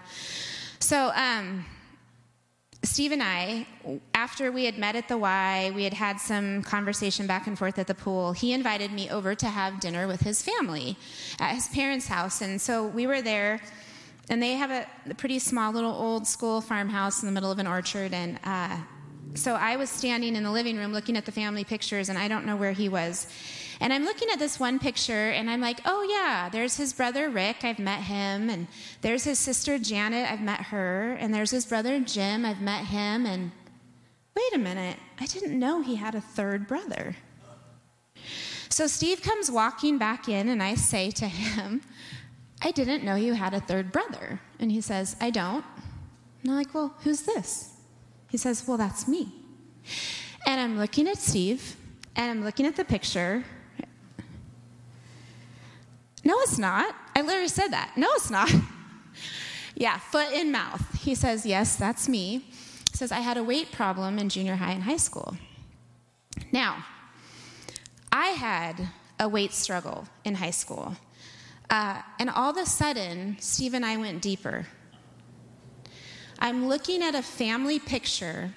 So, 0.79 1.11
um, 1.15 1.65
Steve 2.83 3.11
and 3.11 3.21
I, 3.21 3.67
after 4.13 4.51
we 4.51 4.63
had 4.63 4.77
met 4.77 4.95
at 4.95 5.09
the 5.09 5.17
Y, 5.17 5.71
we 5.75 5.83
had 5.83 5.93
had 5.93 6.17
some 6.17 6.61
conversation 6.61 7.27
back 7.27 7.47
and 7.47 7.57
forth 7.57 7.77
at 7.77 7.87
the 7.87 7.95
pool. 7.95 8.31
He 8.31 8.53
invited 8.53 8.93
me 8.93 9.09
over 9.09 9.35
to 9.35 9.47
have 9.47 9.81
dinner 9.81 10.07
with 10.07 10.21
his 10.21 10.41
family 10.41 10.95
at 11.39 11.55
his 11.55 11.67
parents' 11.67 12.07
house. 12.07 12.41
And 12.41 12.61
so 12.61 12.85
we 12.85 13.05
were 13.05 13.21
there, 13.21 13.59
and 14.29 14.41
they 14.41 14.53
have 14.53 14.71
a, 14.71 15.15
pretty 15.15 15.39
small 15.39 15.73
little 15.73 15.91
old 15.91 16.25
school 16.25 16.61
farmhouse 16.61 17.21
in 17.21 17.25
the 17.25 17.33
middle 17.33 17.51
of 17.51 17.59
an 17.59 17.67
orchard. 17.67 18.13
And 18.13 18.39
uh, 18.45 18.77
so 19.35 19.55
I 19.55 19.75
was 19.75 19.89
standing 19.89 20.35
in 20.35 20.43
the 20.43 20.51
living 20.51 20.77
room 20.77 20.91
looking 20.91 21.17
at 21.17 21.25
the 21.25 21.31
family 21.31 21.63
pictures, 21.63 22.09
and 22.09 22.17
I 22.17 22.27
don't 22.27 22.45
know 22.45 22.55
where 22.55 22.71
he 22.71 22.89
was. 22.89 23.27
And 23.81 23.93
I'm 23.93 24.03
looking 24.03 24.27
at 24.29 24.39
this 24.39 24.59
one 24.59 24.77
picture 24.77 25.29
and 25.29 25.49
I'm 25.49 25.61
like, 25.61 25.79
oh, 25.85 26.03
yeah, 26.03 26.49
there's 26.49 26.75
his 26.75 26.91
brother 26.91 27.29
Rick, 27.29 27.63
I've 27.63 27.79
met 27.79 28.01
him. 28.01 28.49
And 28.49 28.67
there's 29.01 29.23
his 29.23 29.39
sister 29.39 29.77
Janet, 29.77 30.29
I've 30.29 30.41
met 30.41 30.63
her. 30.63 31.13
And 31.13 31.33
there's 31.33 31.51
his 31.51 31.65
brother 31.65 31.99
Jim, 31.99 32.45
I've 32.45 32.61
met 32.61 32.85
him. 32.85 33.25
And 33.25 33.51
wait 34.35 34.53
a 34.53 34.57
minute, 34.57 34.97
I 35.19 35.25
didn't 35.27 35.57
know 35.57 35.81
he 35.81 35.95
had 35.95 36.13
a 36.13 36.21
third 36.21 36.67
brother. 36.67 37.15
So 38.67 38.85
Steve 38.85 39.21
comes 39.21 39.49
walking 39.49 39.97
back 39.97 40.29
in, 40.29 40.47
and 40.49 40.61
I 40.61 40.75
say 40.75 41.09
to 41.11 41.27
him, 41.27 41.81
I 42.61 42.71
didn't 42.71 43.05
know 43.05 43.15
you 43.15 43.33
had 43.33 43.53
a 43.53 43.61
third 43.61 43.91
brother. 43.91 44.41
And 44.59 44.71
he 44.71 44.81
says, 44.81 45.15
I 45.21 45.29
don't. 45.29 45.63
And 46.41 46.51
I'm 46.51 46.57
like, 46.57 46.73
well, 46.73 46.95
who's 47.03 47.21
this? 47.21 47.78
He 48.29 48.37
says, 48.37 48.67
well, 48.67 48.77
that's 48.77 49.07
me. 49.07 49.33
And 50.45 50.61
I'm 50.61 50.77
looking 50.77 51.07
at 51.07 51.17
Steve, 51.17 51.75
and 52.15 52.31
I'm 52.31 52.43
looking 52.43 52.65
at 52.65 52.75
the 52.75 52.85
picture, 52.85 53.43
no, 56.23 56.39
it's 56.41 56.57
not. 56.57 56.95
I 57.15 57.21
literally 57.21 57.47
said 57.47 57.69
that. 57.69 57.93
No, 57.95 58.07
it's 58.11 58.29
not. 58.29 58.51
yeah, 59.75 59.97
foot 59.97 60.31
in 60.33 60.51
mouth. 60.51 61.01
He 61.01 61.15
says, 61.15 61.45
Yes, 61.45 61.75
that's 61.75 62.09
me. 62.09 62.45
He 62.91 62.97
says, 62.97 63.11
I 63.11 63.19
had 63.19 63.37
a 63.37 63.43
weight 63.43 63.71
problem 63.71 64.19
in 64.19 64.29
junior 64.29 64.55
high 64.55 64.73
and 64.73 64.83
high 64.83 64.97
school. 64.97 65.37
Now, 66.51 66.85
I 68.11 68.27
had 68.27 68.89
a 69.19 69.29
weight 69.29 69.53
struggle 69.53 70.07
in 70.25 70.35
high 70.35 70.51
school. 70.51 70.95
Uh, 71.69 72.01
and 72.19 72.29
all 72.29 72.49
of 72.49 72.57
a 72.57 72.65
sudden, 72.65 73.37
Steve 73.39 73.73
and 73.73 73.85
I 73.85 73.97
went 73.97 74.21
deeper. 74.21 74.65
I'm 76.39 76.67
looking 76.67 77.03
at 77.03 77.15
a 77.15 77.21
family 77.21 77.79
picture, 77.79 78.53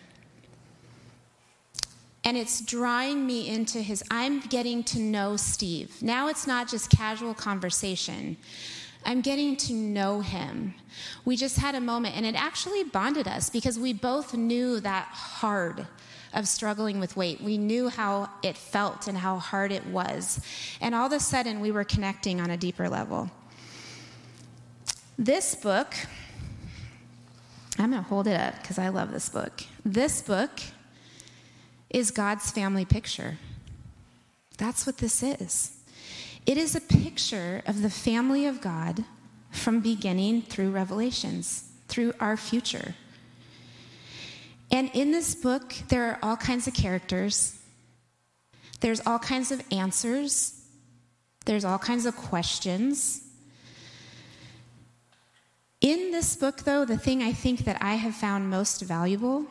and 2.24 2.36
it's 2.36 2.60
drawing 2.60 3.26
me 3.26 3.48
into 3.48 3.80
his. 3.80 4.04
I'm 4.08 4.38
getting 4.38 4.84
to 4.84 5.00
know 5.00 5.36
Steve. 5.36 6.00
Now 6.00 6.28
it's 6.28 6.46
not 6.46 6.68
just 6.68 6.90
casual 6.90 7.34
conversation. 7.34 8.36
I'm 9.04 9.20
getting 9.20 9.56
to 9.56 9.72
know 9.72 10.20
him. 10.20 10.74
We 11.24 11.36
just 11.36 11.58
had 11.58 11.74
a 11.74 11.80
moment, 11.80 12.16
and 12.16 12.24
it 12.24 12.36
actually 12.36 12.84
bonded 12.84 13.26
us 13.26 13.50
because 13.50 13.80
we 13.80 13.92
both 13.92 14.32
knew 14.32 14.78
that 14.78 15.08
hard 15.08 15.88
of 16.32 16.46
struggling 16.46 17.00
with 17.00 17.16
weight. 17.16 17.40
We 17.40 17.58
knew 17.58 17.88
how 17.88 18.30
it 18.44 18.56
felt 18.56 19.08
and 19.08 19.18
how 19.18 19.38
hard 19.38 19.72
it 19.72 19.84
was. 19.86 20.40
And 20.80 20.94
all 20.94 21.06
of 21.06 21.12
a 21.12 21.18
sudden, 21.20 21.60
we 21.60 21.72
were 21.72 21.84
connecting 21.84 22.40
on 22.40 22.50
a 22.50 22.56
deeper 22.56 22.88
level. 22.88 23.28
This 25.18 25.56
book, 25.56 25.94
I'm 27.82 27.90
going 27.90 28.02
to 28.02 28.08
hold 28.08 28.28
it 28.28 28.40
up 28.40 28.62
because 28.62 28.78
I 28.78 28.90
love 28.90 29.10
this 29.10 29.28
book. 29.28 29.64
This 29.84 30.22
book 30.22 30.60
is 31.90 32.12
God's 32.12 32.50
family 32.50 32.84
picture. 32.84 33.38
That's 34.56 34.86
what 34.86 34.98
this 34.98 35.22
is. 35.22 35.76
It 36.46 36.56
is 36.58 36.76
a 36.76 36.80
picture 36.80 37.62
of 37.66 37.82
the 37.82 37.90
family 37.90 38.46
of 38.46 38.60
God 38.60 39.04
from 39.50 39.80
beginning 39.80 40.42
through 40.42 40.70
Revelations, 40.70 41.70
through 41.88 42.12
our 42.20 42.36
future. 42.36 42.94
And 44.70 44.88
in 44.94 45.10
this 45.10 45.34
book, 45.34 45.74
there 45.88 46.04
are 46.04 46.18
all 46.22 46.36
kinds 46.36 46.68
of 46.68 46.74
characters, 46.74 47.58
there's 48.80 49.04
all 49.06 49.18
kinds 49.18 49.50
of 49.50 49.62
answers, 49.72 50.64
there's 51.44 51.64
all 51.64 51.78
kinds 51.78 52.06
of 52.06 52.16
questions. 52.16 53.22
In 55.82 56.12
this 56.12 56.36
book, 56.36 56.58
though, 56.58 56.84
the 56.84 56.96
thing 56.96 57.24
I 57.24 57.32
think 57.32 57.64
that 57.64 57.76
I 57.82 57.96
have 57.96 58.14
found 58.14 58.48
most 58.48 58.82
valuable 58.82 59.46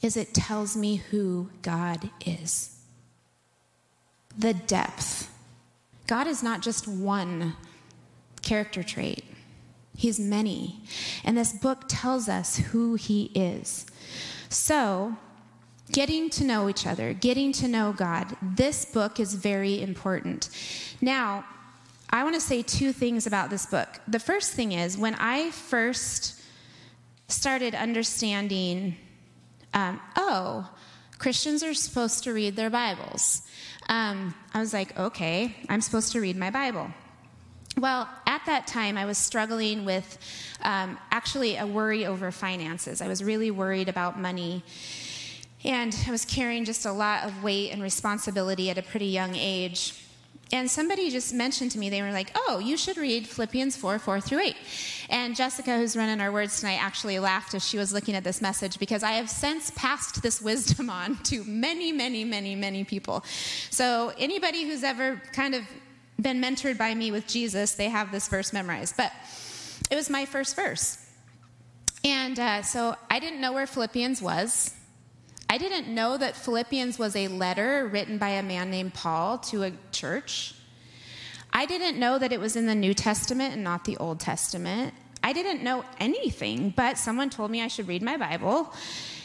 is 0.00 0.16
it 0.16 0.32
tells 0.32 0.74
me 0.74 0.96
who 0.96 1.50
God 1.60 2.10
is. 2.24 2.78
The 4.38 4.54
depth. 4.54 5.30
God 6.06 6.26
is 6.26 6.42
not 6.42 6.62
just 6.62 6.88
one 6.88 7.56
character 8.40 8.82
trait. 8.82 9.22
He's 9.94 10.18
many. 10.18 10.80
And 11.24 11.36
this 11.36 11.52
book 11.52 11.84
tells 11.88 12.26
us 12.26 12.56
who 12.56 12.94
he 12.94 13.24
is. 13.34 13.84
So, 14.48 15.14
getting 15.92 16.30
to 16.30 16.44
know 16.44 16.70
each 16.70 16.86
other, 16.86 17.12
getting 17.12 17.52
to 17.52 17.68
know 17.68 17.92
God, 17.92 18.34
this 18.40 18.86
book 18.86 19.20
is 19.20 19.34
very 19.34 19.82
important. 19.82 20.48
Now, 21.02 21.44
I 22.10 22.22
want 22.22 22.34
to 22.34 22.40
say 22.40 22.62
two 22.62 22.92
things 22.92 23.26
about 23.26 23.50
this 23.50 23.66
book. 23.66 23.88
The 24.06 24.20
first 24.20 24.52
thing 24.52 24.72
is 24.72 24.96
when 24.96 25.14
I 25.16 25.50
first 25.50 26.40
started 27.28 27.74
understanding, 27.74 28.96
um, 29.74 30.00
oh, 30.16 30.70
Christians 31.18 31.62
are 31.62 31.74
supposed 31.74 32.24
to 32.24 32.32
read 32.32 32.56
their 32.56 32.70
Bibles, 32.70 33.42
um, 33.88 34.34
I 34.54 34.60
was 34.60 34.72
like, 34.72 34.98
okay, 34.98 35.56
I'm 35.68 35.80
supposed 35.80 36.12
to 36.12 36.20
read 36.20 36.36
my 36.36 36.50
Bible. 36.50 36.90
Well, 37.78 38.08
at 38.26 38.42
that 38.46 38.66
time, 38.66 38.96
I 38.96 39.04
was 39.04 39.18
struggling 39.18 39.84
with 39.84 40.18
um, 40.62 40.98
actually 41.10 41.56
a 41.56 41.66
worry 41.66 42.06
over 42.06 42.30
finances. 42.30 43.02
I 43.02 43.08
was 43.08 43.22
really 43.22 43.50
worried 43.50 43.88
about 43.88 44.18
money. 44.18 44.64
And 45.64 45.94
I 46.06 46.10
was 46.10 46.24
carrying 46.24 46.64
just 46.64 46.86
a 46.86 46.92
lot 46.92 47.24
of 47.24 47.42
weight 47.42 47.72
and 47.72 47.82
responsibility 47.82 48.70
at 48.70 48.78
a 48.78 48.82
pretty 48.82 49.06
young 49.06 49.34
age. 49.34 50.05
And 50.52 50.70
somebody 50.70 51.10
just 51.10 51.34
mentioned 51.34 51.72
to 51.72 51.78
me, 51.78 51.90
they 51.90 52.02
were 52.02 52.12
like, 52.12 52.30
oh, 52.34 52.60
you 52.60 52.76
should 52.76 52.96
read 52.96 53.26
Philippians 53.26 53.76
4 53.76 53.98
4 53.98 54.20
through 54.20 54.40
8. 54.40 54.56
And 55.10 55.34
Jessica, 55.34 55.76
who's 55.76 55.96
running 55.96 56.20
our 56.20 56.30
words 56.30 56.60
tonight, 56.60 56.78
actually 56.80 57.18
laughed 57.18 57.54
as 57.54 57.66
she 57.66 57.78
was 57.78 57.92
looking 57.92 58.14
at 58.14 58.22
this 58.22 58.40
message 58.40 58.78
because 58.78 59.02
I 59.02 59.12
have 59.12 59.28
since 59.28 59.72
passed 59.74 60.22
this 60.22 60.40
wisdom 60.40 60.88
on 61.00 61.16
to 61.24 61.42
many, 61.44 61.90
many, 61.90 62.24
many, 62.24 62.54
many 62.54 62.84
people. 62.84 63.24
So 63.70 64.12
anybody 64.18 64.64
who's 64.68 64.84
ever 64.84 65.20
kind 65.32 65.54
of 65.54 65.64
been 66.20 66.40
mentored 66.40 66.78
by 66.78 66.94
me 66.94 67.10
with 67.10 67.26
Jesus, 67.26 67.72
they 67.74 67.88
have 67.88 68.12
this 68.12 68.28
verse 68.28 68.52
memorized. 68.52 68.96
But 68.96 69.12
it 69.90 69.96
was 69.96 70.08
my 70.08 70.26
first 70.26 70.54
verse. 70.54 70.98
And 72.04 72.38
uh, 72.38 72.62
so 72.62 72.94
I 73.10 73.18
didn't 73.18 73.40
know 73.40 73.52
where 73.52 73.66
Philippians 73.66 74.22
was. 74.22 74.72
I 75.48 75.58
didn't 75.58 75.92
know 75.92 76.16
that 76.16 76.36
Philippians 76.36 76.98
was 76.98 77.14
a 77.14 77.28
letter 77.28 77.86
written 77.86 78.18
by 78.18 78.30
a 78.30 78.42
man 78.42 78.70
named 78.70 78.94
Paul 78.94 79.38
to 79.38 79.62
a 79.62 79.72
church. 79.92 80.54
I 81.52 81.66
didn't 81.66 81.98
know 81.98 82.18
that 82.18 82.32
it 82.32 82.40
was 82.40 82.56
in 82.56 82.66
the 82.66 82.74
New 82.74 82.94
Testament 82.94 83.54
and 83.54 83.62
not 83.62 83.84
the 83.84 83.96
Old 83.98 84.20
Testament. 84.20 84.92
I 85.22 85.32
didn't 85.32 85.62
know 85.62 85.84
anything, 85.98 86.70
but 86.76 86.98
someone 86.98 87.30
told 87.30 87.50
me 87.50 87.62
I 87.62 87.68
should 87.68 87.88
read 87.88 88.02
my 88.02 88.16
Bible. 88.16 88.72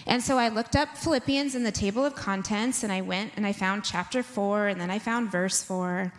And 0.07 0.21
so 0.23 0.37
I 0.37 0.49
looked 0.49 0.75
up 0.75 0.97
Philippians 0.97 1.55
in 1.55 1.63
the 1.63 1.71
table 1.71 2.05
of 2.05 2.15
contents 2.15 2.83
and 2.83 2.91
I 2.91 3.01
went 3.01 3.33
and 3.35 3.45
I 3.45 3.53
found 3.53 3.83
chapter 3.83 4.23
4 4.23 4.67
and 4.67 4.81
then 4.81 4.89
I 4.89 4.99
found 4.99 5.31
verse 5.31 5.61
4. 5.63 6.11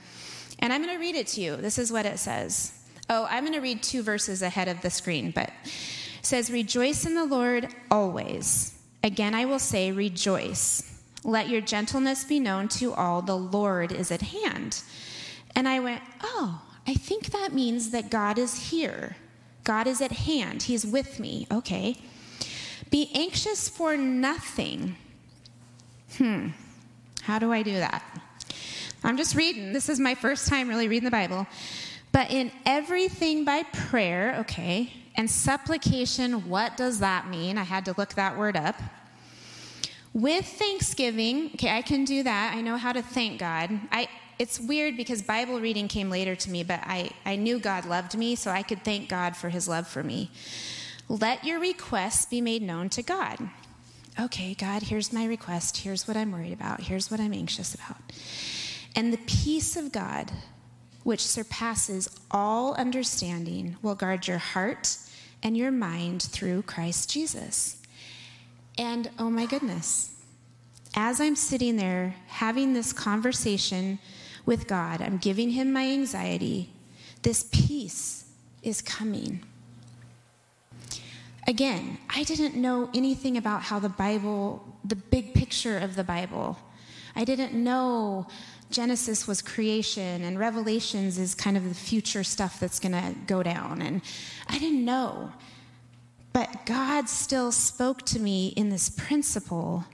And 0.59 0.73
I'm 0.73 0.83
going 0.83 0.95
to 0.95 1.01
read 1.01 1.17
it 1.17 1.27
to 1.29 1.41
you. 1.41 1.57
This 1.57 1.79
is 1.79 1.91
what 1.91 2.07
it 2.07 2.19
says. 2.19 2.79
Oh, 3.09 3.27
I'm 3.29 3.45
going 3.45 3.55
to 3.55 3.61
read 3.61 3.83
two 3.83 4.03
verses 4.03 4.43
ahead 4.43 4.69
of 4.69 4.81
the 4.83 4.91
screen, 4.91 5.33
but 5.33 5.49
it 5.49 6.27
says, 6.27 6.51
Rejoice 6.51 7.05
in 7.05 7.15
the 7.15 7.25
Lord 7.25 7.69
always. 7.91 8.73
Again, 9.03 9.35
I 9.35 9.45
will 9.45 9.59
say, 9.59 9.91
Rejoice. 9.93 11.01
Let 11.25 11.49
your 11.49 11.61
gentleness 11.61 12.25
be 12.25 12.41
known 12.41 12.69
to 12.69 12.93
all. 12.93 13.23
The 13.23 13.37
Lord 13.37 13.93
is 13.93 14.11
at 14.11 14.23
hand. 14.23 14.83
And 15.55 15.69
I 15.69 15.81
went, 15.81 16.03
Oh, 16.23 16.63
I 16.87 16.95
think 16.95 17.31
that 17.31 17.53
means 17.53 17.91
that 17.91 18.11
God 18.11 18.39
is 18.39 18.71
here. 18.71 19.17
God 19.65 19.87
is 19.87 20.01
at 20.01 20.13
hand. 20.13 20.65
He's 20.65 20.85
with 20.85 21.21
me. 21.21 21.47
Okay. 21.51 21.97
Be 22.91 23.11
anxious 23.15 23.69
for 23.69 23.97
nothing. 23.97 24.97
Hmm. 26.19 26.49
How 27.23 27.39
do 27.39 27.53
I 27.53 27.63
do 27.63 27.75
that? 27.75 28.03
I'm 29.05 29.17
just 29.17 29.35
reading. 29.35 29.73
This 29.73 29.89
is 29.89 29.99
my 29.99 30.15
first 30.15 30.49
time 30.49 30.69
really 30.69 30.89
reading 30.89 31.05
the 31.05 31.11
Bible. 31.11 31.47
But 32.11 32.31
in 32.31 32.53
everything 32.67 33.45
by 33.45 33.63
prayer, 33.63 34.37
okay, 34.41 34.93
and 35.15 35.31
supplication, 35.31 36.49
what 36.49 36.77
does 36.77 37.01
that 37.01 37.29
mean? 37.29 37.59
I 37.59 37.65
had 37.65 37.85
to 37.87 37.95
look 37.97 38.15
that 38.15 38.39
word 38.39 38.57
up. 38.57 38.77
With 40.15 40.45
thanksgiving, 40.45 41.51
okay, 41.55 41.71
I 41.71 41.83
can 41.83 42.05
do 42.05 42.23
that. 42.23 42.55
I 42.55 42.61
know 42.61 42.77
how 42.77 42.93
to 42.93 43.03
thank 43.03 43.39
God. 43.41 43.71
I, 43.91 44.09
it's 44.39 44.61
weird 44.61 44.97
because 44.97 45.23
Bible 45.23 45.61
reading 45.61 45.89
came 45.89 46.11
later 46.11 46.35
to 46.37 46.51
me, 46.51 46.63
but 46.63 46.81
I, 46.83 47.11
I 47.25 47.37
knew 47.37 47.59
God 47.59 47.87
loved 47.87 48.17
me, 48.17 48.35
so 48.37 48.51
I 48.51 48.63
could 48.63 48.85
thank 48.85 49.09
God 49.09 49.37
for 49.37 49.49
his 49.49 49.69
love 49.69 49.87
for 49.87 50.03
me. 50.03 50.31
Let 51.09 51.45
your 51.45 51.61
requests 51.61 52.27
be 52.27 52.41
made 52.41 52.63
known 52.63 52.89
to 52.91 53.03
God. 53.03 53.39
Okay, 54.21 54.55
God, 54.55 54.83
here's 54.83 55.13
my 55.13 55.25
request. 55.25 55.79
Here's 55.79 56.07
what 56.07 56.17
I'm 56.17 56.33
worried 56.33 56.53
about. 56.53 56.81
Here's 56.81 57.11
what 57.11 57.19
I'm 57.19 57.33
anxious 57.33 57.75
about. 57.75 57.97
And 58.95 59.13
the 59.13 59.19
peace 59.19 59.77
of 59.77 59.91
God, 59.91 60.31
which 61.03 61.27
surpasses 61.27 62.09
all 62.31 62.75
understanding, 62.75 63.77
will 63.83 63.95
guard 63.95 64.27
your 64.27 64.39
heart 64.39 64.97
and 65.43 65.57
your 65.57 65.71
mind 65.71 66.23
through 66.23 66.63
Christ 66.63 67.11
Jesus. 67.11 67.83
And 68.79 69.11
oh 69.19 69.31
my 69.31 69.47
goodness, 69.47 70.15
as 70.95 71.21
I'm 71.21 71.37
sitting 71.37 71.77
there 71.77 72.15
having 72.27 72.73
this 72.73 72.93
conversation 72.93 73.99
with 74.47 74.67
God, 74.67 75.01
I'm 75.01 75.19
giving 75.19 75.51
Him 75.51 75.73
my 75.73 75.87
anxiety, 75.87 76.71
this 77.23 77.49
peace 77.51 78.27
is 78.63 78.83
coming. 78.83 79.43
Again, 81.47 81.99
I 82.09 82.23
didn't 82.23 82.55
know 82.55 82.89
anything 82.95 83.37
about 83.37 83.63
how 83.63 83.79
the 83.79 83.89
Bible, 83.89 84.65
the 84.85 84.97
big 84.97 85.35
picture 85.35 85.79
of 85.79 85.97
the 85.97 86.05
Bible, 86.05 86.59
I 87.17 87.25
didn't 87.25 87.53
know 87.53 88.27
Genesis 88.73 89.27
was 89.27 89.43
creation 89.43 90.23
and 90.25 90.39
Revelations 90.39 91.19
is 91.19 91.35
kind 91.35 91.57
of 91.57 91.69
the 91.69 91.75
future 91.75 92.25
stuff 92.25 92.59
that's 92.59 92.81
going 92.81 92.93
to 92.93 93.15
go 93.27 93.43
down. 93.43 93.83
And 93.83 94.03
I 94.49 94.59
didn't 94.59 94.85
know. 94.85 95.33
But 96.33 96.67
God 96.67 97.09
still 97.09 97.53
spoke 97.53 98.03
to 98.07 98.19
me 98.19 98.49
in 98.49 98.71
this 98.71 98.89
principle. 98.89 99.85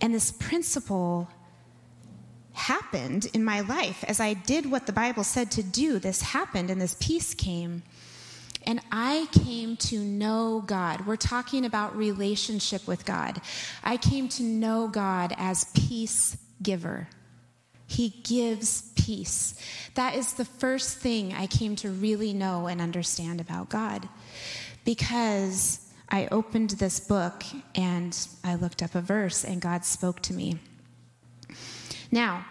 And 0.00 0.14
this 0.14 0.32
principle 0.32 1.28
happened 2.52 3.26
in 3.32 3.44
my 3.44 3.60
life. 3.60 4.04
As 4.08 4.20
I 4.20 4.34
did 4.34 4.70
what 4.70 4.86
the 4.86 4.92
Bible 4.92 5.24
said 5.24 5.50
to 5.52 5.62
do, 5.62 5.98
this 5.98 6.20
happened 6.20 6.70
and 6.70 6.80
this 6.80 6.96
peace 6.98 7.32
came. 7.34 7.82
And 8.66 8.80
I 8.90 9.28
came 9.32 9.76
to 9.76 9.98
know 9.98 10.62
God. 10.66 11.06
We're 11.06 11.16
talking 11.16 11.64
about 11.64 11.96
relationship 11.96 12.86
with 12.86 13.06
God. 13.06 13.40
I 13.84 13.96
came 13.96 14.28
to 14.30 14.42
know 14.42 14.88
God 14.88 15.32
as 15.38 15.64
peace 15.72 16.36
giver. 16.62 17.08
He 17.88 18.10
gives 18.22 18.92
peace. 18.94 19.54
That 19.94 20.14
is 20.14 20.34
the 20.34 20.44
first 20.44 20.98
thing 20.98 21.32
I 21.32 21.46
came 21.46 21.74
to 21.76 21.90
really 21.90 22.32
know 22.32 22.68
and 22.68 22.80
understand 22.80 23.40
about 23.40 23.70
God. 23.70 24.08
Because 24.84 25.90
I 26.10 26.28
opened 26.30 26.70
this 26.70 27.00
book 27.00 27.42
and 27.74 28.16
I 28.44 28.54
looked 28.54 28.82
up 28.82 28.94
a 28.94 29.00
verse, 29.00 29.42
and 29.42 29.60
God 29.60 29.84
spoke 29.84 30.20
to 30.22 30.34
me. 30.34 30.58
Now, 32.12 32.46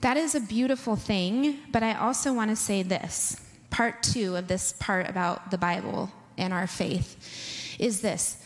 that 0.00 0.16
is 0.16 0.34
a 0.34 0.40
beautiful 0.40 0.96
thing, 0.96 1.58
but 1.70 1.82
I 1.82 1.94
also 1.94 2.32
want 2.32 2.50
to 2.50 2.56
say 2.56 2.82
this 2.82 3.40
part 3.70 4.02
two 4.02 4.36
of 4.36 4.48
this 4.48 4.72
part 4.72 5.08
about 5.08 5.50
the 5.50 5.58
Bible 5.58 6.10
and 6.38 6.54
our 6.54 6.66
faith 6.66 7.76
is 7.78 8.00
this. 8.00 8.42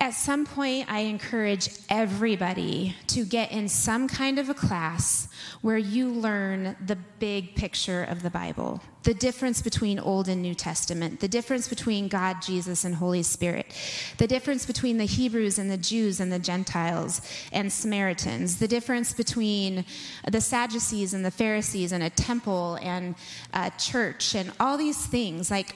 At 0.00 0.14
some 0.14 0.46
point, 0.46 0.86
I 0.88 1.00
encourage 1.00 1.70
everybody 1.90 2.94
to 3.08 3.24
get 3.24 3.50
in 3.50 3.68
some 3.68 4.06
kind 4.06 4.38
of 4.38 4.48
a 4.48 4.54
class 4.54 5.26
where 5.60 5.76
you 5.76 6.08
learn 6.08 6.76
the 6.86 6.96
big 7.18 7.56
picture 7.56 8.04
of 8.04 8.22
the 8.22 8.30
Bible, 8.30 8.80
the 9.02 9.12
difference 9.12 9.60
between 9.60 9.98
Old 9.98 10.28
and 10.28 10.40
New 10.40 10.54
Testament, 10.54 11.18
the 11.18 11.26
difference 11.26 11.68
between 11.68 12.06
God, 12.06 12.40
Jesus, 12.40 12.84
and 12.84 12.94
Holy 12.94 13.24
Spirit, 13.24 13.66
the 14.18 14.28
difference 14.28 14.66
between 14.66 14.98
the 14.98 15.04
Hebrews 15.04 15.58
and 15.58 15.68
the 15.68 15.76
Jews 15.76 16.20
and 16.20 16.32
the 16.32 16.38
Gentiles 16.38 17.20
and 17.50 17.72
Samaritans, 17.72 18.58
the 18.58 18.68
difference 18.68 19.12
between 19.12 19.84
the 20.30 20.40
Sadducees 20.40 21.12
and 21.12 21.24
the 21.24 21.32
Pharisees 21.32 21.90
and 21.90 22.04
a 22.04 22.10
temple 22.10 22.78
and 22.82 23.16
a 23.52 23.72
church 23.78 24.36
and 24.36 24.52
all 24.60 24.78
these 24.78 25.04
things. 25.06 25.50
Like, 25.50 25.74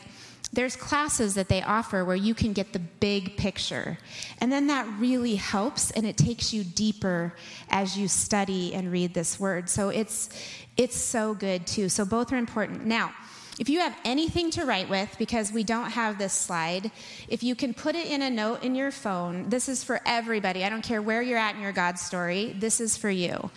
there's 0.53 0.77
classes 0.77 1.35
that 1.35 1.49
they 1.49 1.63
offer 1.63 2.05
where 2.05 2.17
you 2.17 2.35
can 2.35 2.53
get 2.53 2.73
the 2.73 2.79
big 2.79 3.37
picture. 3.37 3.99
And 4.39 4.53
then 4.53 4.67
that 4.67 4.87
really 4.99 5.37
helps 5.37 5.91
and 5.93 6.07
it 6.07 6.17
takes 6.17 6.53
you 6.53 6.63
deeper 6.63 7.35
as 7.71 7.97
you 7.97 8.07
study 8.07 8.75
and 8.75 8.93
read 8.93 9.15
this 9.15 9.41
word. 9.41 9.71
So 9.71 9.89
it's 9.89 10.29
it's 10.77 10.97
so 10.97 11.35
good 11.35 11.67
too. 11.67 11.89
So 11.89 12.05
both 12.05 12.33
are 12.33 12.37
important. 12.37 12.85
Now, 12.85 13.13
if 13.59 13.69
you 13.69 13.81
have 13.81 13.97
anything 14.05 14.51
to 14.53 14.65
write 14.65 14.89
with, 14.89 15.15
because 15.19 15.53
we 15.53 15.63
don't 15.63 15.91
have 15.91 16.17
this 16.17 16.33
slide, 16.33 16.91
if 17.29 17.43
you 17.43 17.55
can 17.55 17.75
put 17.75 17.95
it 17.95 18.07
in 18.07 18.23
a 18.23 18.31
note 18.31 18.65
in 18.65 18.75
your 18.75 18.91
phone, 18.91 19.51
this 19.51 19.69
is 19.69 19.85
for 19.85 20.01
everybody. 20.07 20.65
I 20.65 20.71
don't 20.71 20.83
care 20.83 21.03
where 21.03 21.21
you're 21.21 21.39
at 21.39 21.55
in 21.55 21.61
your 21.61 21.73
God 21.73 21.99
story, 21.99 22.57
this 22.59 22.81
is 22.81 22.97
for 22.97 23.11
you. 23.11 23.51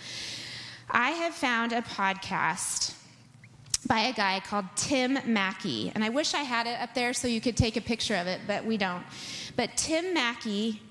I 0.90 1.12
have 1.12 1.34
found 1.34 1.72
a 1.72 1.82
podcast 1.82 2.94
by 3.88 4.00
a 4.02 4.14
guy 4.14 4.40
called 4.40 4.66
Tim 4.76 5.20
Mackie. 5.26 5.92
And 5.94 6.04
I 6.04 6.10
wish 6.10 6.34
I 6.34 6.40
had 6.40 6.68
it 6.68 6.80
up 6.80 6.94
there 6.94 7.14
so 7.14 7.28
you 7.28 7.42
could 7.42 7.56
take 7.56 7.78
a 7.78 7.82
picture 7.82 8.16
of 8.16 8.28
it, 8.28 8.42
but 8.48 8.66
we 8.66 8.78
don't. 8.78 9.04
But 9.56 9.78
Tim 9.78 10.14
Mackie, 10.14 10.82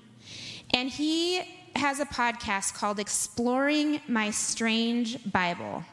and 0.73 0.89
he 0.89 1.41
has 1.75 1.99
a 1.99 2.05
podcast 2.05 2.73
called 2.73 2.99
Exploring 2.99 4.01
My 4.07 4.31
Strange 4.31 5.31
Bible. 5.31 5.83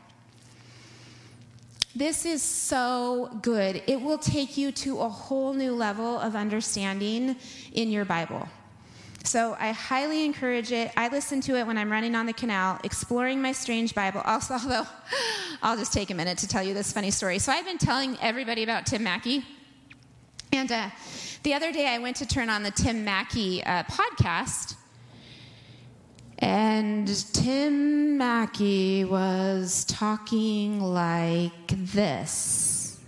This 1.95 2.25
is 2.25 2.43
so 2.43 3.39
good. 3.43 3.83
It 3.87 4.01
will 4.01 4.17
take 4.17 4.57
you 4.57 4.73
to 4.73 5.01
a 5.01 5.09
whole 5.09 5.53
new 5.53 5.75
level 5.75 6.19
of 6.19 6.35
understanding 6.35 7.37
in 7.73 7.91
your 7.91 8.07
Bible. 8.07 8.49
So 9.25 9.57
I 9.61 9.73
highly 9.73 10.25
encourage 10.25 10.73
it. 10.73 10.91
I 10.97 11.09
listen 11.09 11.41
to 11.43 11.57
it 11.57 11.67
when 11.67 11.79
I'm 11.79 11.93
running 11.93 12.15
on 12.15 12.27
the 12.27 12.33
canal, 12.33 12.81
exploring 12.83 13.41
my 13.41 13.53
strange 13.53 13.95
Bible. 13.95 14.23
Also, 14.33 14.55
although 14.55 14.87
I'll 15.65 15.77
just 15.77 15.93
take 15.93 16.11
a 16.11 16.15
minute 16.15 16.39
to 16.39 16.49
tell 16.49 16.63
you 16.65 16.75
this 16.75 16.93
funny 16.93 17.13
story. 17.13 17.39
So 17.39 17.53
I've 17.53 17.65
been 17.65 17.79
telling 17.79 18.19
everybody 18.21 18.65
about 18.65 18.85
Tim 18.85 19.05
Mackie. 19.05 19.45
And 20.53 20.71
uh, 20.73 20.91
the 21.45 21.55
other 21.55 21.71
day 21.71 21.87
I 21.87 21.99
went 21.99 22.17
to 22.17 22.27
turn 22.27 22.51
on 22.51 22.65
the 22.65 22.73
Tim 22.73 23.05
Mackie 23.05 23.63
uh, 23.63 23.85
podcast. 23.85 24.75
And 26.41 27.07
Tim 27.33 28.19
Mackie 28.19 29.05
was 29.05 29.85
talking 29.85 30.81
like 30.81 31.69
this. 31.69 32.99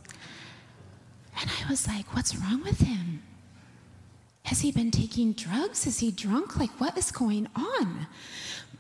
And 1.41 1.51
I 1.51 1.69
was 1.69 1.89
like, 1.89 2.15
what's 2.15 2.37
wrong 2.37 2.63
with 2.63 2.79
him? 2.79 3.25
Has 4.45 4.61
he 4.61 4.71
been 4.71 4.93
taking 4.93 5.33
drugs? 5.33 5.89
Is 5.89 5.99
he 5.99 6.13
drunk? 6.13 6.57
Like, 6.57 6.71
what 6.79 6.97
is 6.97 7.11
going 7.11 7.49
on? 7.57 8.07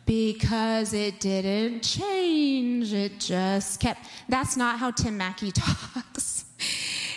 Because 0.07 0.93
it 0.93 1.21
didn't 1.21 1.83
change. 1.83 2.93
It 2.93 3.19
just 3.19 3.81
kept. 3.81 4.07
That's 4.29 4.57
not 4.57 4.79
how 4.79 4.91
Tim 4.91 5.17
Mackie 5.17 5.53
talks. 5.53 6.45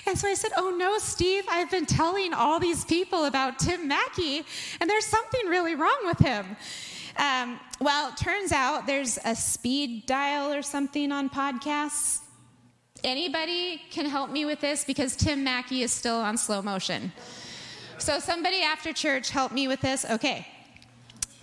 And 0.06 0.18
so 0.18 0.28
I 0.28 0.36
said, 0.36 0.52
Oh 0.56 0.74
no, 0.78 0.98
Steve, 1.00 1.44
I've 1.50 1.70
been 1.70 1.86
telling 1.86 2.34
all 2.34 2.60
these 2.60 2.86
people 2.86 3.26
about 3.26 3.60
Tim 3.60 3.88
Mackie, 3.90 4.44
and 4.80 4.90
there's 4.90 5.06
something 5.06 5.48
really 5.48 5.76
wrong 5.76 6.00
with 6.06 6.20
him. 6.20 6.56
Um, 7.18 7.60
well, 7.82 8.12
turns 8.14 8.52
out 8.52 8.88
there's 8.88 9.18
a 9.26 9.36
speed 9.36 10.06
dial 10.06 10.54
or 10.54 10.62
something 10.62 11.12
on 11.12 11.30
podcasts. 11.30 12.22
Anybody 13.04 13.82
can 13.92 14.06
help 14.06 14.30
me 14.30 14.46
with 14.46 14.62
this 14.62 14.86
because 14.86 15.16
Tim 15.16 15.44
Mackie 15.44 15.84
is 15.84 15.92
still 15.92 16.18
on 16.18 16.38
slow 16.38 16.62
motion. 16.62 17.12
So, 17.98 18.20
somebody 18.20 18.62
after 18.62 18.94
church 18.94 19.30
help 19.32 19.52
me 19.52 19.68
with 19.68 19.82
this? 19.82 20.06
Okay. 20.06 20.48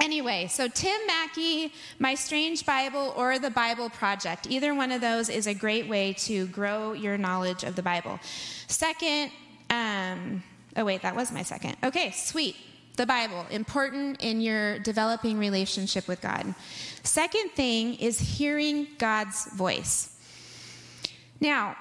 Anyway, 0.01 0.49
so 0.49 0.69
Tim 0.69 1.07
Mackie, 1.07 1.73
My 1.99 2.15
Strange 2.15 2.67
Bible, 2.67 3.15
or 3.17 3.39
the 3.39 3.51
Bible 3.51 3.89
Project. 3.91 4.47
Either 4.51 4.75
one 4.75 4.93
of 4.93 5.01
those 5.01 5.29
is 5.29 5.47
a 5.47 5.55
great 5.55 5.89
way 5.89 6.13
to 6.15 6.47
grow 6.49 6.93
your 6.93 7.17
knowledge 7.17 7.65
of 7.65 7.77
the 7.77 7.83
Bible. 7.83 8.19
Second, 8.67 9.31
um, 9.71 10.43
oh, 10.77 10.85
wait, 10.85 11.03
that 11.03 11.15
was 11.15 11.33
my 11.33 11.43
second. 11.43 11.77
Okay, 11.83 12.11
sweet. 12.11 12.57
The 12.97 13.07
Bible, 13.07 13.47
important 13.51 14.23
in 14.23 14.41
your 14.41 14.79
developing 14.79 15.39
relationship 15.39 16.07
with 16.07 16.21
God. 16.21 16.55
Second 17.03 17.51
thing 17.53 17.95
is 17.95 18.19
hearing 18.19 18.87
God's 18.99 19.53
voice. 19.53 20.17
Now, 21.41 21.77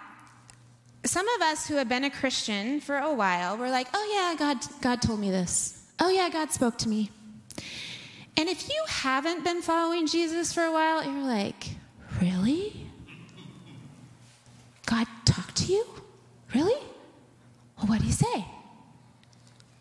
some 1.06 1.28
of 1.28 1.42
us 1.42 1.68
who 1.68 1.76
have 1.76 1.90
been 1.90 2.04
a 2.04 2.10
Christian 2.10 2.80
for 2.80 2.98
a 2.98 3.14
while, 3.14 3.58
we're 3.58 3.70
like, 3.70 3.88
oh 3.94 4.12
yeah, 4.14 4.36
God, 4.38 4.58
God 4.82 5.02
told 5.02 5.20
me 5.20 5.30
this. 5.30 5.84
Oh 6.00 6.10
yeah, 6.10 6.30
God 6.30 6.52
spoke 6.52 6.78
to 6.80 6.90
me. 6.90 7.12
And 8.36 8.50
if 8.50 8.68
you 8.70 8.84
haven't 8.88 9.44
been 9.44 9.62
following 9.62 10.08
Jesus 10.08 10.54
for 10.54 10.64
a 10.64 10.72
while, 10.72 11.04
you're 11.04 11.24
like, 11.24 11.70
really? 12.20 12.88
God 14.86 15.08
talked 15.26 15.56
to 15.58 15.72
you? 15.72 15.86
Really? 16.54 16.80
Well, 17.78 17.88
what 17.88 18.00
did 18.00 18.06
he 18.06 18.12
say? 18.12 18.46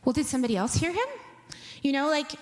Well, 0.05 0.13
did 0.13 0.27
somebody 0.27 0.57
else 0.57 0.75
hear 0.75 0.93
him? 0.93 1.07
You 1.83 1.93
know, 1.93 2.09
like, 2.09 2.33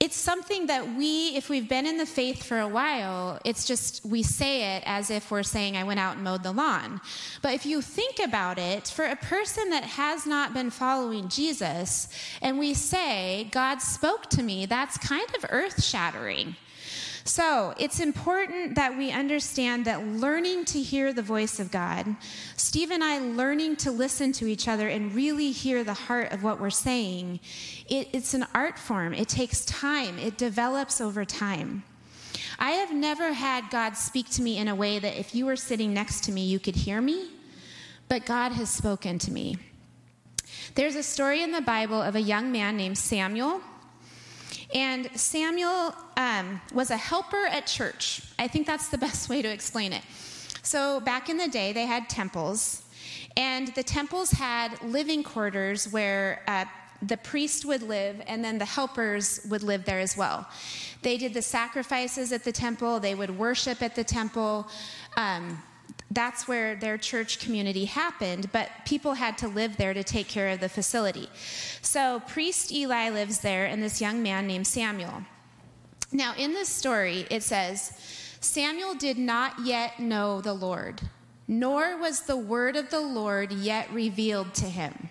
it's 0.00 0.16
something 0.16 0.66
that 0.68 0.96
we, 0.96 1.36
if 1.36 1.50
we've 1.50 1.68
been 1.68 1.86
in 1.86 1.98
the 1.98 2.06
faith 2.06 2.42
for 2.42 2.58
a 2.58 2.66
while, 2.66 3.38
it's 3.44 3.66
just 3.66 4.02
we 4.02 4.22
say 4.22 4.76
it 4.76 4.82
as 4.86 5.10
if 5.10 5.30
we're 5.30 5.42
saying, 5.42 5.76
I 5.76 5.84
went 5.84 6.00
out 6.00 6.14
and 6.14 6.24
mowed 6.24 6.42
the 6.42 6.52
lawn. 6.52 7.02
But 7.42 7.52
if 7.52 7.66
you 7.66 7.82
think 7.82 8.18
about 8.18 8.58
it, 8.58 8.88
for 8.88 9.04
a 9.04 9.16
person 9.16 9.68
that 9.68 9.84
has 9.84 10.24
not 10.26 10.54
been 10.54 10.70
following 10.70 11.28
Jesus, 11.28 12.08
and 12.40 12.58
we 12.58 12.72
say, 12.72 13.48
God 13.52 13.82
spoke 13.82 14.30
to 14.30 14.42
me, 14.42 14.64
that's 14.64 14.96
kind 14.96 15.28
of 15.36 15.44
earth 15.50 15.84
shattering. 15.84 16.56
So 17.24 17.74
it's 17.78 18.00
important 18.00 18.74
that 18.76 18.96
we 18.96 19.10
understand 19.10 19.84
that 19.84 20.06
learning 20.06 20.64
to 20.66 20.80
hear 20.80 21.12
the 21.12 21.22
voice 21.22 21.60
of 21.60 21.70
God, 21.70 22.16
Steve 22.56 22.90
and 22.90 23.04
I 23.04 23.18
learning 23.18 23.76
to 23.76 23.90
listen 23.90 24.32
to 24.32 24.46
each 24.46 24.68
other 24.68 24.88
and 24.88 25.14
really 25.14 25.50
hear 25.50 25.84
the 25.84 25.94
heart 25.94 26.32
of 26.32 26.42
what 26.42 26.60
we're 26.60 26.70
saying, 26.70 27.40
it, 27.88 28.08
it's 28.12 28.34
an 28.34 28.46
art 28.54 28.78
form. 28.78 29.12
It 29.14 29.28
takes 29.28 29.64
time, 29.64 30.18
it 30.18 30.38
develops 30.38 31.00
over 31.00 31.24
time. 31.24 31.82
I 32.58 32.72
have 32.72 32.92
never 32.92 33.32
had 33.32 33.70
God 33.70 33.96
speak 33.96 34.28
to 34.30 34.42
me 34.42 34.58
in 34.58 34.68
a 34.68 34.74
way 34.74 34.98
that 34.98 35.18
if 35.18 35.34
you 35.34 35.46
were 35.46 35.56
sitting 35.56 35.94
next 35.94 36.24
to 36.24 36.32
me, 36.32 36.44
you 36.44 36.58
could 36.58 36.76
hear 36.76 37.00
me, 37.00 37.30
but 38.08 38.26
God 38.26 38.52
has 38.52 38.70
spoken 38.70 39.18
to 39.20 39.30
me. 39.30 39.56
There's 40.74 40.94
a 40.94 41.02
story 41.02 41.42
in 41.42 41.52
the 41.52 41.60
Bible 41.60 42.00
of 42.00 42.16
a 42.16 42.20
young 42.20 42.52
man 42.52 42.76
named 42.76 42.98
Samuel 42.98 43.60
and 44.74 45.10
Samuel 45.18 45.94
um, 46.16 46.60
was 46.72 46.90
a 46.90 46.96
helper 46.96 47.46
at 47.46 47.66
church. 47.66 48.22
I 48.38 48.48
think 48.48 48.66
that's 48.66 48.88
the 48.88 48.98
best 49.06 49.28
way 49.28 49.42
to 49.42 49.48
explain 49.48 49.92
it. 49.92 50.02
So, 50.62 51.00
back 51.00 51.28
in 51.28 51.36
the 51.36 51.48
day, 51.48 51.72
they 51.72 51.86
had 51.86 52.08
temples, 52.08 52.82
and 53.36 53.68
the 53.68 53.82
temples 53.82 54.30
had 54.30 54.82
living 54.82 55.22
quarters 55.22 55.90
where 55.90 56.42
uh, 56.46 56.66
the 57.02 57.16
priest 57.16 57.64
would 57.64 57.82
live, 57.82 58.20
and 58.26 58.44
then 58.44 58.58
the 58.58 58.64
helpers 58.64 59.40
would 59.48 59.62
live 59.62 59.84
there 59.84 60.00
as 60.00 60.16
well. 60.16 60.46
They 61.02 61.16
did 61.16 61.32
the 61.32 61.42
sacrifices 61.42 62.30
at 62.32 62.44
the 62.44 62.52
temple, 62.52 63.00
they 63.00 63.14
would 63.14 63.36
worship 63.38 63.82
at 63.82 63.94
the 63.94 64.04
temple. 64.04 64.68
Um, 65.16 65.62
that's 66.10 66.48
where 66.48 66.74
their 66.74 66.98
church 66.98 67.38
community 67.38 67.84
happened, 67.84 68.50
but 68.52 68.68
people 68.84 69.14
had 69.14 69.38
to 69.38 69.48
live 69.48 69.76
there 69.76 69.94
to 69.94 70.02
take 70.02 70.26
care 70.26 70.48
of 70.48 70.60
the 70.60 70.68
facility. 70.68 71.28
So, 71.82 72.20
priest 72.26 72.72
Eli 72.72 73.10
lives 73.10 73.40
there, 73.40 73.66
and 73.66 73.82
this 73.82 74.00
young 74.00 74.22
man 74.22 74.46
named 74.46 74.66
Samuel. 74.66 75.22
Now, 76.12 76.34
in 76.36 76.52
this 76.52 76.68
story, 76.68 77.26
it 77.30 77.44
says, 77.44 77.92
Samuel 78.40 78.94
did 78.94 79.18
not 79.18 79.64
yet 79.64 80.00
know 80.00 80.40
the 80.40 80.54
Lord, 80.54 81.00
nor 81.46 81.96
was 81.96 82.22
the 82.22 82.36
word 82.36 82.74
of 82.74 82.90
the 82.90 83.00
Lord 83.00 83.52
yet 83.52 83.92
revealed 83.92 84.54
to 84.54 84.66
him. 84.66 85.08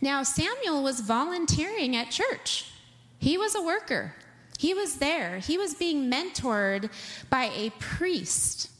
Now, 0.00 0.22
Samuel 0.22 0.82
was 0.82 1.00
volunteering 1.00 1.94
at 1.94 2.10
church, 2.10 2.70
he 3.18 3.36
was 3.36 3.54
a 3.54 3.62
worker. 3.62 4.14
He 4.58 4.72
was 4.72 4.96
there. 4.96 5.38
He 5.38 5.58
was 5.58 5.74
being 5.74 6.10
mentored 6.10 6.90
by 7.28 7.50
a 7.56 7.70
priest 7.80 8.70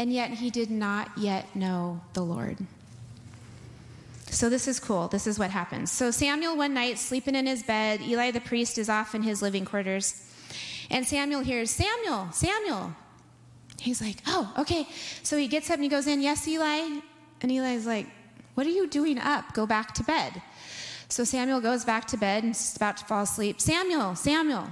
and 0.00 0.10
yet 0.10 0.30
he 0.30 0.48
did 0.48 0.70
not 0.70 1.10
yet 1.18 1.54
know 1.54 2.00
the 2.14 2.22
Lord. 2.22 2.56
So 4.30 4.48
this 4.48 4.66
is 4.66 4.80
cool. 4.80 5.08
This 5.08 5.26
is 5.26 5.38
what 5.38 5.50
happens. 5.50 5.92
So 5.92 6.10
Samuel, 6.10 6.56
one 6.56 6.72
night, 6.72 6.98
sleeping 6.98 7.34
in 7.34 7.44
his 7.44 7.62
bed, 7.62 8.00
Eli 8.00 8.30
the 8.30 8.40
priest 8.40 8.78
is 8.78 8.88
off 8.88 9.14
in 9.14 9.22
his 9.22 9.42
living 9.42 9.66
quarters. 9.66 10.26
And 10.88 11.06
Samuel 11.06 11.42
hears, 11.42 11.70
Samuel, 11.70 12.32
Samuel. 12.32 12.94
He's 13.78 14.00
like, 14.00 14.22
oh, 14.26 14.50
okay. 14.60 14.88
So 15.22 15.36
he 15.36 15.48
gets 15.48 15.68
up 15.68 15.74
and 15.74 15.82
he 15.82 15.90
goes 15.90 16.06
in, 16.06 16.22
yes, 16.22 16.48
Eli. 16.48 17.00
And 17.42 17.52
Eli's 17.52 17.86
like, 17.86 18.06
what 18.54 18.66
are 18.66 18.70
you 18.70 18.88
doing 18.88 19.18
up? 19.18 19.52
Go 19.52 19.66
back 19.66 19.92
to 19.94 20.02
bed. 20.02 20.40
So 21.10 21.24
Samuel 21.24 21.60
goes 21.60 21.84
back 21.84 22.06
to 22.06 22.16
bed 22.16 22.42
and 22.42 22.52
is 22.52 22.74
about 22.74 22.96
to 22.96 23.04
fall 23.04 23.24
asleep. 23.24 23.60
Samuel, 23.60 24.14
Samuel. 24.16 24.68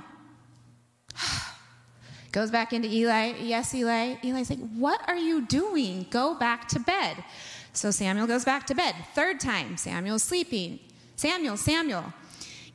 Goes 2.32 2.50
back 2.50 2.72
into 2.72 2.88
Eli. 2.88 3.34
Yes, 3.40 3.74
Eli. 3.74 4.16
Eli's 4.22 4.50
like, 4.50 4.58
what 4.74 5.00
are 5.08 5.16
you 5.16 5.46
doing? 5.46 6.06
Go 6.10 6.34
back 6.34 6.68
to 6.68 6.80
bed. 6.80 7.24
So 7.72 7.90
Samuel 7.90 8.26
goes 8.26 8.44
back 8.44 8.66
to 8.66 8.74
bed. 8.74 8.94
Third 9.14 9.40
time, 9.40 9.76
Samuel's 9.76 10.22
sleeping. 10.22 10.80
Samuel, 11.16 11.56
Samuel. 11.56 12.12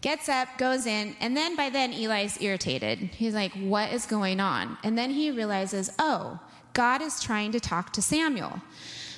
Gets 0.02 0.28
up, 0.28 0.50
goes 0.58 0.86
in, 0.86 1.16
and 1.22 1.36
then 1.36 1.56
by 1.56 1.70
then 1.70 1.94
Eli's 1.94 2.42
irritated. 2.42 3.00
He's 3.00 3.34
like, 3.34 3.54
What 3.54 3.94
is 3.94 4.06
going 4.06 4.42
on? 4.42 4.78
And 4.84 4.98
then 4.98 5.12
he 5.12 5.32
realizes, 5.32 5.92
Oh, 5.98 6.40
God 6.74 7.02
is 7.02 7.22
trying 7.22 7.54
to 7.54 7.60
talk 7.60 7.94
to 7.94 8.02
Samuel. 8.02 8.62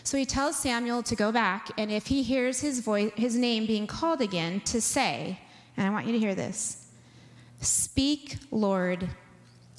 So 0.04 0.17
he 0.17 0.26
tells 0.26 0.56
Samuel 0.56 1.02
to 1.04 1.15
go 1.15 1.32
back, 1.32 1.71
and 1.80 1.91
if 1.91 2.06
he 2.06 2.21
hears 2.21 2.60
his 2.60 2.82
voice, 2.82 3.12
his 3.15 3.36
name 3.36 3.65
being 3.65 3.88
called 3.88 4.21
again, 4.21 4.62
to 4.65 4.80
say, 4.80 5.39
and 5.76 5.88
I 5.88 5.89
want 5.89 6.06
you 6.06 6.13
to 6.13 6.19
hear 6.19 6.36
this 6.36 6.88
Speak, 7.62 8.38
Lord, 8.52 9.10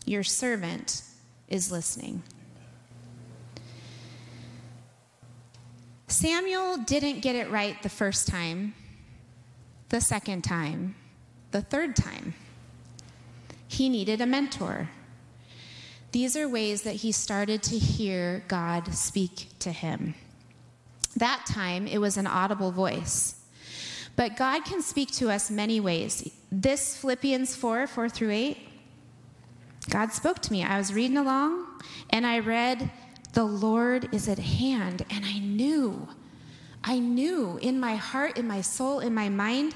your 0.06 0.22
servant 0.22 1.02
is 1.48 1.70
listening. 1.70 2.22
Samuel 6.08 6.78
didn't 6.78 7.20
get 7.20 7.34
it 7.36 7.50
right 7.50 7.82
the 7.82 7.88
first 7.88 8.28
time, 8.28 8.74
the 9.88 10.00
second 10.00 10.42
time, 10.42 10.94
the 11.50 11.60
third 11.60 11.96
time. 11.96 12.34
He 13.68 13.88
needed 13.88 14.20
a 14.20 14.26
mentor. 14.26 14.88
These 16.12 16.36
are 16.36 16.48
ways 16.48 16.82
that 16.82 16.94
he 16.94 17.12
started 17.12 17.62
to 17.64 17.76
hear 17.76 18.44
God 18.48 18.94
speak 18.94 19.48
to 19.58 19.72
him. 19.72 20.14
That 21.16 21.44
time, 21.46 21.86
it 21.86 21.98
was 21.98 22.16
an 22.16 22.26
audible 22.26 22.70
voice. 22.70 23.34
But 24.14 24.36
God 24.36 24.64
can 24.64 24.80
speak 24.80 25.10
to 25.12 25.30
us 25.30 25.50
many 25.50 25.80
ways. 25.80 26.30
This 26.50 26.96
Philippians 26.96 27.54
4 27.54 27.86
4 27.86 28.08
through 28.08 28.30
8, 28.30 28.65
God 29.90 30.12
spoke 30.12 30.40
to 30.40 30.52
me. 30.52 30.64
I 30.64 30.78
was 30.78 30.92
reading 30.92 31.16
along 31.16 31.66
and 32.10 32.26
I 32.26 32.40
read 32.40 32.90
the 33.36 33.44
Lord 33.44 34.08
is 34.14 34.28
at 34.28 34.38
hand. 34.38 35.04
And 35.10 35.24
I 35.24 35.38
knew, 35.38 36.08
I 36.82 36.98
knew 36.98 37.58
in 37.58 37.78
my 37.78 37.94
heart, 37.96 38.38
in 38.38 38.48
my 38.48 38.62
soul, 38.62 39.00
in 39.00 39.14
my 39.14 39.28
mind. 39.28 39.74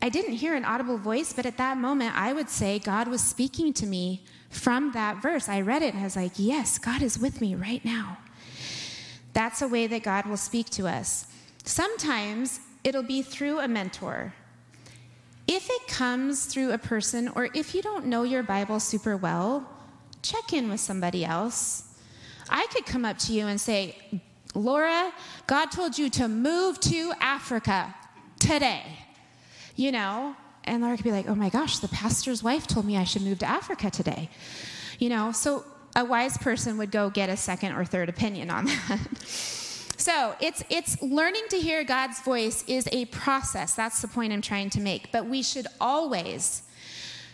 I 0.00 0.08
didn't 0.08 0.34
hear 0.34 0.54
an 0.54 0.64
audible 0.64 0.96
voice, 0.96 1.32
but 1.32 1.44
at 1.44 1.58
that 1.58 1.76
moment, 1.76 2.16
I 2.16 2.32
would 2.32 2.48
say 2.48 2.78
God 2.78 3.08
was 3.08 3.22
speaking 3.22 3.72
to 3.74 3.86
me 3.86 4.22
from 4.48 4.92
that 4.92 5.20
verse. 5.20 5.48
I 5.48 5.60
read 5.60 5.82
it 5.82 5.92
and 5.92 6.00
I 6.00 6.04
was 6.04 6.16
like, 6.16 6.32
yes, 6.36 6.78
God 6.78 7.02
is 7.02 7.18
with 7.18 7.40
me 7.40 7.54
right 7.54 7.84
now. 7.84 8.18
That's 9.34 9.60
a 9.60 9.68
way 9.68 9.86
that 9.88 10.02
God 10.02 10.26
will 10.26 10.36
speak 10.36 10.70
to 10.70 10.86
us. 10.86 11.26
Sometimes 11.64 12.60
it'll 12.82 13.02
be 13.02 13.20
through 13.20 13.58
a 13.58 13.68
mentor. 13.68 14.32
If 15.46 15.68
it 15.68 15.86
comes 15.88 16.46
through 16.46 16.72
a 16.72 16.78
person, 16.78 17.28
or 17.28 17.48
if 17.54 17.74
you 17.74 17.82
don't 17.82 18.06
know 18.06 18.22
your 18.22 18.42
Bible 18.42 18.80
super 18.80 19.16
well, 19.16 19.68
check 20.22 20.52
in 20.52 20.70
with 20.70 20.80
somebody 20.80 21.24
else. 21.24 21.84
I 22.48 22.66
could 22.72 22.86
come 22.86 23.04
up 23.04 23.18
to 23.20 23.32
you 23.32 23.46
and 23.46 23.60
say, 23.60 23.96
Laura, 24.54 25.12
God 25.46 25.66
told 25.66 25.98
you 25.98 26.08
to 26.10 26.28
move 26.28 26.80
to 26.80 27.12
Africa 27.20 27.94
today. 28.38 28.84
You 29.76 29.92
know, 29.92 30.36
and 30.64 30.82
Laura 30.82 30.96
could 30.96 31.04
be 31.04 31.12
like, 31.12 31.28
oh 31.28 31.34
my 31.34 31.50
gosh, 31.50 31.78
the 31.78 31.88
pastor's 31.88 32.42
wife 32.42 32.66
told 32.66 32.86
me 32.86 32.96
I 32.96 33.04
should 33.04 33.22
move 33.22 33.40
to 33.40 33.46
Africa 33.46 33.90
today. 33.90 34.30
You 34.98 35.08
know, 35.10 35.32
so 35.32 35.64
a 35.96 36.04
wise 36.04 36.38
person 36.38 36.78
would 36.78 36.90
go 36.90 37.10
get 37.10 37.28
a 37.28 37.36
second 37.36 37.72
or 37.72 37.84
third 37.84 38.08
opinion 38.08 38.50
on 38.50 38.64
that. 38.88 38.98
So 40.04 40.34
it's 40.38 40.62
it's 40.68 41.00
learning 41.00 41.44
to 41.48 41.58
hear 41.58 41.82
God's 41.82 42.20
voice 42.20 42.62
is 42.66 42.86
a 42.92 43.06
process. 43.06 43.74
That's 43.74 44.02
the 44.02 44.08
point 44.08 44.34
I'm 44.34 44.42
trying 44.42 44.68
to 44.70 44.80
make. 44.80 45.10
But 45.10 45.24
we 45.24 45.42
should 45.42 45.66
always, 45.80 46.60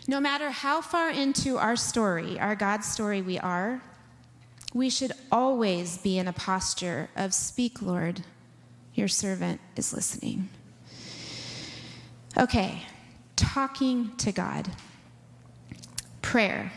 no 0.07 0.21
matter 0.21 0.51
how 0.51 0.79
far 0.79 1.09
into 1.09 1.57
our 1.57 1.75
story, 1.75 2.39
our 2.39 2.55
God 2.55 2.85
story 2.85 3.21
we 3.21 3.37
are, 3.37 3.81
we 4.73 4.89
should 4.89 5.11
always 5.33 5.97
be 5.97 6.17
in 6.17 6.29
a 6.29 6.31
posture 6.31 7.09
of, 7.17 7.33
Speak, 7.33 7.81
Lord, 7.81 8.21
your 8.93 9.09
servant 9.09 9.59
is 9.75 9.91
listening. 9.91 10.47
Okay, 12.37 12.83
talking 13.35 14.15
to 14.15 14.31
God. 14.31 14.71
Prayer. 16.21 16.71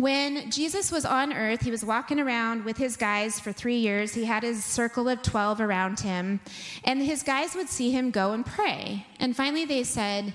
When 0.00 0.50
Jesus 0.50 0.90
was 0.90 1.04
on 1.04 1.30
earth, 1.34 1.60
he 1.60 1.70
was 1.70 1.84
walking 1.84 2.18
around 2.18 2.64
with 2.64 2.78
his 2.78 2.96
guys 2.96 3.38
for 3.38 3.52
three 3.52 3.76
years. 3.76 4.14
He 4.14 4.24
had 4.24 4.42
his 4.42 4.64
circle 4.64 5.10
of 5.10 5.20
12 5.20 5.60
around 5.60 6.00
him, 6.00 6.40
and 6.84 7.02
his 7.02 7.22
guys 7.22 7.54
would 7.54 7.68
see 7.68 7.90
him 7.90 8.10
go 8.10 8.32
and 8.32 8.46
pray. 8.46 9.04
And 9.18 9.36
finally, 9.36 9.66
they 9.66 9.84
said, 9.84 10.32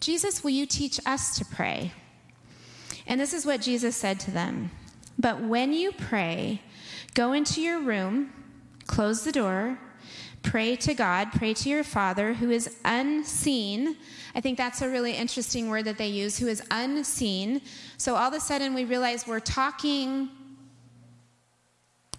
Jesus, 0.00 0.44
will 0.44 0.50
you 0.50 0.66
teach 0.66 1.00
us 1.06 1.38
to 1.38 1.46
pray? 1.46 1.94
And 3.06 3.18
this 3.18 3.32
is 3.32 3.46
what 3.46 3.62
Jesus 3.62 3.96
said 3.96 4.20
to 4.20 4.30
them 4.30 4.70
but 5.18 5.40
when 5.40 5.72
you 5.72 5.92
pray, 5.92 6.60
go 7.14 7.32
into 7.32 7.62
your 7.62 7.80
room, 7.80 8.34
close 8.86 9.24
the 9.24 9.32
door, 9.32 9.78
pray 10.42 10.76
to 10.76 10.94
God, 10.94 11.32
pray 11.32 11.54
to 11.54 11.68
your 11.68 11.84
Father 11.84 12.34
who 12.34 12.50
is 12.50 12.76
unseen. 12.84 13.96
I 14.34 14.40
think 14.40 14.56
that's 14.56 14.82
a 14.82 14.88
really 14.88 15.12
interesting 15.12 15.68
word 15.68 15.84
that 15.84 15.98
they 15.98 16.08
use, 16.08 16.38
who 16.38 16.46
is 16.48 16.62
unseen. 16.70 17.62
So 17.96 18.14
all 18.14 18.28
of 18.28 18.34
a 18.34 18.40
sudden 18.40 18.74
we 18.74 18.84
realize 18.84 19.26
we're 19.26 19.40
talking 19.40 20.30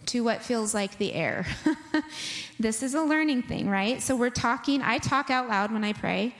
to 0.08 0.24
what 0.24 0.42
feels 0.42 0.74
like 0.74 0.98
the 0.98 1.14
air. 1.14 1.46
this 2.60 2.84
is 2.84 2.96
a 2.96 3.02
learning 3.02 3.44
thing, 3.44 3.70
right? 3.70 4.02
So 4.02 4.16
we're 4.16 4.30
talking, 4.30 4.82
I 4.82 4.98
talk 4.98 5.30
out 5.30 5.48
loud 5.48 5.72
when 5.72 5.84
I 5.84 5.94
pray. 5.94 6.36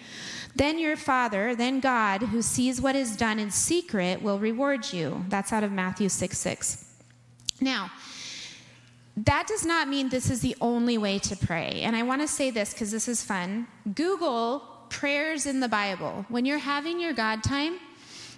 Then 0.56 0.78
your 0.78 0.98
Father, 0.98 1.56
then 1.56 1.80
God, 1.80 2.24
who 2.24 2.42
sees 2.42 2.82
what 2.82 2.96
is 2.96 3.16
done 3.16 3.40
in 3.40 3.52
secret, 3.52 4.22
will 4.22 4.40
reward 4.40 4.92
you. 4.92 5.24
That's 5.30 5.54
out 5.54 5.64
of 5.64 5.72
Matthew 5.72 6.10
6 6.10 6.38
6. 6.38 6.86
Now, 7.62 7.92
that 9.18 9.48
does 9.48 9.66
not 9.66 9.88
mean 9.88 10.10
this 10.10 10.30
is 10.30 10.42
the 10.42 10.56
only 10.62 10.98
way 10.98 11.20
to 11.20 11.36
pray. 11.36 11.82
And 11.84 11.96
I 11.96 12.04
want 12.04 12.22
to 12.22 12.28
say 12.28 12.50
this 12.50 12.74
because 12.74 12.92
this 12.92 13.08
is 13.08 13.24
fun. 13.24 13.68
Google 13.94 14.64
prayers 14.90 15.46
in 15.46 15.60
the 15.60 15.68
Bible. 15.68 16.26
When 16.30 16.46
you're 16.46 16.58
having 16.58 17.00
your 17.00 17.14
God 17.14 17.44
time, 17.44 17.80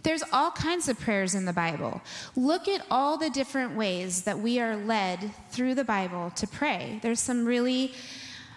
there's 0.03 0.23
all 0.33 0.51
kinds 0.51 0.89
of 0.89 0.99
prayers 0.99 1.33
in 1.33 1.45
the 1.45 1.53
Bible. 1.53 2.01
Look 2.35 2.67
at 2.67 2.85
all 2.91 3.17
the 3.17 3.29
different 3.29 3.75
ways 3.75 4.23
that 4.23 4.39
we 4.39 4.59
are 4.59 4.75
led 4.75 5.31
through 5.49 5.75
the 5.75 5.85
Bible 5.85 6.31
to 6.31 6.47
pray. 6.47 6.99
There's 7.01 7.19
some 7.19 7.45
really 7.45 7.93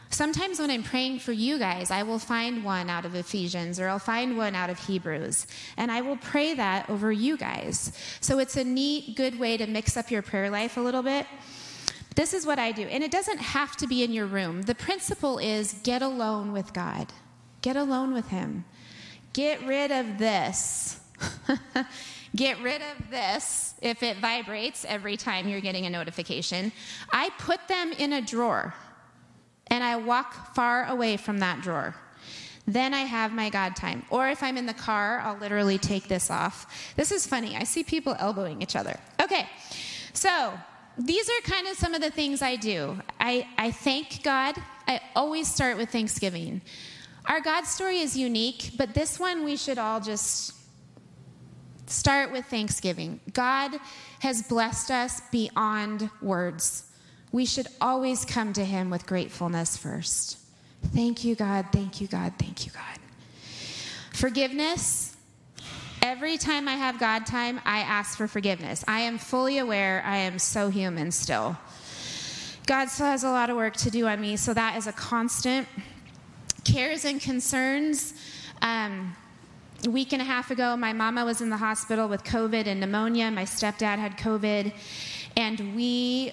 Sometimes 0.09 0.61
when 0.61 0.71
I'm 0.71 0.85
praying 0.85 1.19
for 1.19 1.33
you 1.33 1.59
guys, 1.59 1.91
I 1.91 2.03
will 2.05 2.19
find 2.19 2.65
one 2.65 2.89
out 2.89 3.05
of 3.05 3.15
Ephesians 3.15 3.81
or 3.81 3.89
I'll 3.89 3.99
find 3.99 4.39
one 4.39 4.55
out 4.55 4.71
of 4.71 4.79
Hebrews, 4.79 5.47
and 5.77 5.91
I 5.91 6.01
will 6.01 6.17
pray 6.17 6.55
that 6.55 6.89
over 6.89 7.11
you 7.11 7.37
guys. 7.37 7.93
So 8.21 8.39
it's 8.39 8.57
a 8.57 8.65
neat, 8.65 9.17
good 9.17 9.39
way 9.39 9.57
to 9.57 9.67
mix 9.67 9.97
up 9.97 10.11
your 10.11 10.23
prayer 10.23 10.49
life 10.49 10.77
a 10.77 10.81
little 10.81 11.03
bit. 11.03 11.27
This 12.17 12.33
is 12.33 12.47
what 12.47 12.59
I 12.59 12.73
do, 12.73 12.83
and 12.83 13.05
it 13.05 13.11
doesn't 13.11 13.39
have 13.39 13.77
to 13.77 13.87
be 13.87 14.03
in 14.03 14.11
your 14.11 14.27
room. 14.27 14.63
The 14.63 14.75
principle 14.75 15.39
is 15.39 15.75
get 15.85 16.01
alone 16.01 16.51
with 16.51 16.73
God, 16.73 17.13
get 17.61 17.77
alone 17.77 18.15
with 18.15 18.29
Him. 18.29 18.65
Get 19.35 19.63
rid 19.67 19.91
of 19.91 20.17
this. 20.17 20.99
get 22.37 22.59
rid 22.63 22.81
of 22.81 23.11
this 23.11 23.75
if 23.83 24.03
it 24.03 24.17
vibrates 24.17 24.87
every 24.87 25.19
time 25.19 25.47
you're 25.47 25.61
getting 25.61 25.85
a 25.85 25.91
notification. 25.91 26.73
I 27.13 27.29
put 27.39 27.69
them 27.69 27.93
in 27.93 28.15
a 28.15 28.23
drawer 28.23 28.73
and 29.67 29.85
I 29.85 29.97
walk 29.97 30.55
far 30.55 30.87
away 30.89 31.19
from 31.19 31.39
that 31.41 31.61
drawer. 31.61 31.95
Then 32.67 32.95
I 32.95 33.01
have 33.01 33.31
my 33.31 33.51
God 33.51 33.77
time. 33.77 34.05
Or 34.09 34.27
if 34.29 34.43
I'm 34.43 34.57
in 34.57 34.65
the 34.65 34.75
car, 34.75 35.21
I'll 35.21 35.37
literally 35.37 35.77
take 35.77 36.09
this 36.09 36.31
off. 36.31 36.95
This 36.97 37.13
is 37.13 37.27
funny. 37.27 37.57
I 37.57 37.65
see 37.65 37.85
people 37.85 38.17
elbowing 38.19 38.63
each 38.63 38.75
other. 38.75 38.99
Okay, 39.21 39.47
so 40.15 40.55
these 40.99 41.29
are 41.29 41.41
kind 41.43 41.67
of 41.69 41.77
some 41.77 41.95
of 41.95 42.01
the 42.01 42.11
things 42.11 42.43
I 42.43 42.57
do. 42.57 42.99
I, 43.21 43.47
I 43.59 43.71
thank 43.71 44.23
God. 44.23 44.57
I 44.89 45.01
always 45.15 45.53
start 45.53 45.77
with 45.77 45.91
Thanksgiving. 45.91 46.63
Our 47.27 47.41
God 47.41 47.65
story 47.65 47.99
is 47.99 48.17
unique, 48.17 48.73
but 48.77 48.95
this 48.95 49.19
one 49.19 49.45
we 49.45 49.57
should 49.57 49.79
all 49.79 50.01
just 50.01 50.55
start 51.87 52.33
with 52.33 52.45
Thanksgiving. 52.47 53.21
God 53.33 53.73
has 54.21 54.43
blessed 54.43 54.91
us 54.91 55.21
beyond 55.31 56.09
words 56.23 56.87
we 57.33 57.45
should 57.45 57.67
always 57.81 58.25
come 58.25 58.53
to 58.55 58.65
Him 58.65 58.91
with 58.91 59.07
gratefulness 59.07 59.77
first. 59.77 60.39
Thank 60.95 61.25
you, 61.25 61.35
God. 61.35 61.67
Thank 61.73 62.01
you, 62.01 62.07
God. 62.07 62.33
Thank 62.39 62.67
you, 62.67 62.73
God. 62.73 62.99
Forgiveness. 64.13 65.16
Every 66.03 66.37
time 66.39 66.69
I 66.69 66.75
have 66.75 66.99
God 66.99 67.27
time, 67.27 67.61
I 67.65 67.81
ask 67.81 68.17
for 68.17 68.29
forgiveness. 68.29 68.85
I 68.87 69.01
am 69.01 69.19
fully 69.19 69.59
aware 69.59 70.03
I 70.05 70.17
am 70.17 70.39
so 70.39 70.69
human 70.69 71.11
still. 71.11 71.57
God 72.67 72.89
still 72.89 73.07
has 73.07 73.25
a 73.25 73.31
lot 73.31 73.51
of 73.51 73.57
work 73.57 73.77
to 73.79 73.91
do 73.91 74.07
on 74.07 74.21
me, 74.21 74.37
so 74.37 74.53
that 74.55 74.77
is 74.77 74.87
a 74.87 74.93
constant. 74.93 75.69
Cares 76.65 77.05
and 77.05 77.21
concerns. 77.21 78.15
Um, 78.63 79.15
a 79.87 79.91
week 79.91 80.13
and 80.13 80.21
a 80.21 80.25
half 80.25 80.51
ago, 80.51 80.77
my 80.77 80.93
mama 80.93 81.25
was 81.25 81.41
in 81.41 81.51
the 81.51 81.57
hospital 81.57 82.09
with 82.09 82.25
COVID 82.25 82.67
and 82.67 82.81
pneumonia. 82.81 83.31
My 83.31 83.45
stepdad 83.45 83.99
had 83.99 84.17
COVID. 84.19 84.73
And 85.37 85.77
we 85.77 86.33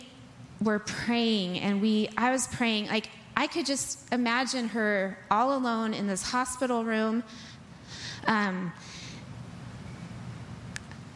were 0.61 0.79
praying, 0.79 1.59
and 1.59 1.81
we, 1.81 2.09
I 2.17 2.31
was 2.31 2.47
praying, 2.47 2.87
like, 2.87 3.09
I 3.35 3.47
could 3.47 3.65
just 3.65 4.11
imagine 4.13 4.69
her 4.69 5.17
all 5.29 5.57
alone 5.57 5.93
in 5.93 6.07
this 6.07 6.21
hospital 6.21 6.85
room. 6.85 7.23
Um, 8.27 8.71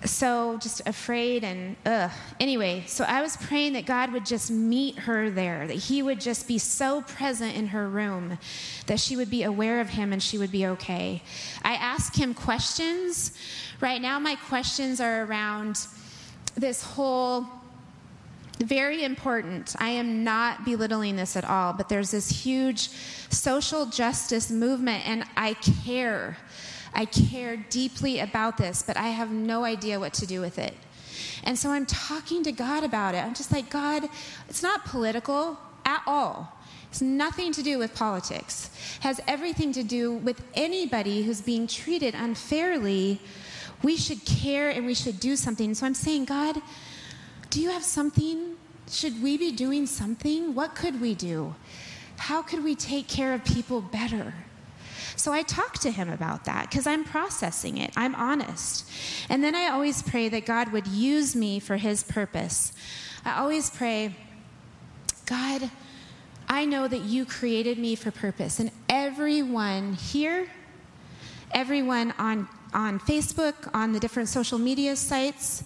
so 0.07 0.57
just 0.61 0.81
afraid 0.85 1.43
and 1.43 1.75
ugh. 1.85 2.11
Anyway, 2.39 2.83
so 2.87 3.03
I 3.03 3.21
was 3.21 3.37
praying 3.37 3.73
that 3.73 3.85
God 3.85 4.11
would 4.13 4.25
just 4.25 4.49
meet 4.49 4.97
her 4.99 5.29
there, 5.29 5.67
that 5.67 5.75
He 5.75 6.01
would 6.01 6.19
just 6.19 6.47
be 6.47 6.57
so 6.57 7.01
present 7.01 7.55
in 7.55 7.67
her 7.67 7.87
room, 7.87 8.37
that 8.87 8.99
she 8.99 9.15
would 9.15 9.29
be 9.29 9.43
aware 9.43 9.79
of 9.81 9.89
Him 9.89 10.13
and 10.13 10.21
she 10.21 10.37
would 10.37 10.51
be 10.51 10.65
okay. 10.67 11.21
I 11.63 11.73
asked 11.73 12.15
Him 12.15 12.33
questions. 12.33 13.37
Right 13.81 14.01
now, 14.01 14.19
my 14.19 14.35
questions 14.35 14.99
are 14.99 15.23
around 15.23 15.85
this 16.55 16.83
whole 16.83 17.45
very 18.59 19.03
important. 19.03 19.75
I 19.79 19.89
am 19.89 20.23
not 20.23 20.65
belittling 20.65 21.15
this 21.15 21.35
at 21.35 21.45
all, 21.45 21.73
but 21.73 21.89
there's 21.89 22.11
this 22.11 22.29
huge 22.29 22.89
social 23.29 23.85
justice 23.85 24.49
movement, 24.49 25.07
and 25.07 25.23
I 25.35 25.53
care. 25.53 26.37
I 26.93 27.05
care 27.05 27.57
deeply 27.69 28.19
about 28.19 28.57
this, 28.57 28.83
but 28.83 28.97
I 28.97 29.07
have 29.09 29.31
no 29.31 29.63
idea 29.63 29.99
what 29.99 30.13
to 30.15 30.25
do 30.25 30.41
with 30.41 30.59
it. 30.59 30.73
And 31.43 31.57
so 31.57 31.69
I'm 31.69 31.85
talking 31.85 32.43
to 32.43 32.51
God 32.51 32.83
about 32.83 33.15
it. 33.15 33.19
I'm 33.19 33.33
just 33.33 33.51
like, 33.51 33.69
God, 33.69 34.07
it's 34.49 34.63
not 34.63 34.85
political 34.85 35.57
at 35.85 36.01
all. 36.05 36.53
It's 36.89 37.01
nothing 37.01 37.51
to 37.53 37.63
do 37.63 37.77
with 37.77 37.93
politics. 37.93 38.69
It 38.97 39.03
has 39.03 39.21
everything 39.27 39.71
to 39.73 39.83
do 39.83 40.13
with 40.13 40.41
anybody 40.55 41.23
who's 41.23 41.41
being 41.41 41.67
treated 41.67 42.15
unfairly. 42.15 43.19
We 43.83 43.97
should 43.97 44.25
care 44.25 44.69
and 44.69 44.85
we 44.85 44.93
should 44.93 45.19
do 45.19 45.35
something. 45.35 45.73
So 45.73 45.85
I'm 45.85 45.93
saying, 45.93 46.25
God, 46.25 46.61
do 47.49 47.61
you 47.61 47.69
have 47.69 47.83
something? 47.83 48.55
Should 48.89 49.21
we 49.21 49.37
be 49.37 49.51
doing 49.51 49.85
something? 49.85 50.55
What 50.55 50.75
could 50.75 51.01
we 51.01 51.13
do? 51.13 51.55
How 52.17 52.41
could 52.41 52.63
we 52.63 52.73
take 52.73 53.07
care 53.07 53.33
of 53.33 53.43
people 53.43 53.81
better? 53.81 54.33
So 55.17 55.33
I 55.33 55.41
talk 55.41 55.79
to 55.79 55.89
him 55.89 56.09
about 56.09 56.45
that 56.45 56.69
because 56.69 56.85
I'm 56.85 57.03
processing 57.03 57.77
it. 57.77 57.91
I'm 57.97 58.13
honest. 58.15 58.87
And 59.29 59.43
then 59.43 59.55
I 59.55 59.67
always 59.67 60.03
pray 60.03 60.29
that 60.29 60.45
God 60.45 60.71
would 60.71 60.85
use 60.87 61.35
me 61.35 61.59
for 61.59 61.77
his 61.77 62.03
purpose. 62.03 62.71
I 63.25 63.39
always 63.39 63.71
pray, 63.71 64.15
God, 65.25 65.71
I 66.47 66.65
know 66.65 66.87
that 66.87 67.01
you 67.01 67.25
created 67.25 67.79
me 67.79 67.95
for 67.95 68.11
purpose. 68.11 68.59
And 68.59 68.71
everyone 68.89 69.93
here, 69.93 70.49
everyone 71.51 72.13
on, 72.19 72.47
on 72.71 72.99
Facebook, 72.99 73.69
on 73.73 73.93
the 73.93 73.99
different 73.99 74.29
social 74.29 74.59
media 74.59 74.95
sites, 74.95 75.63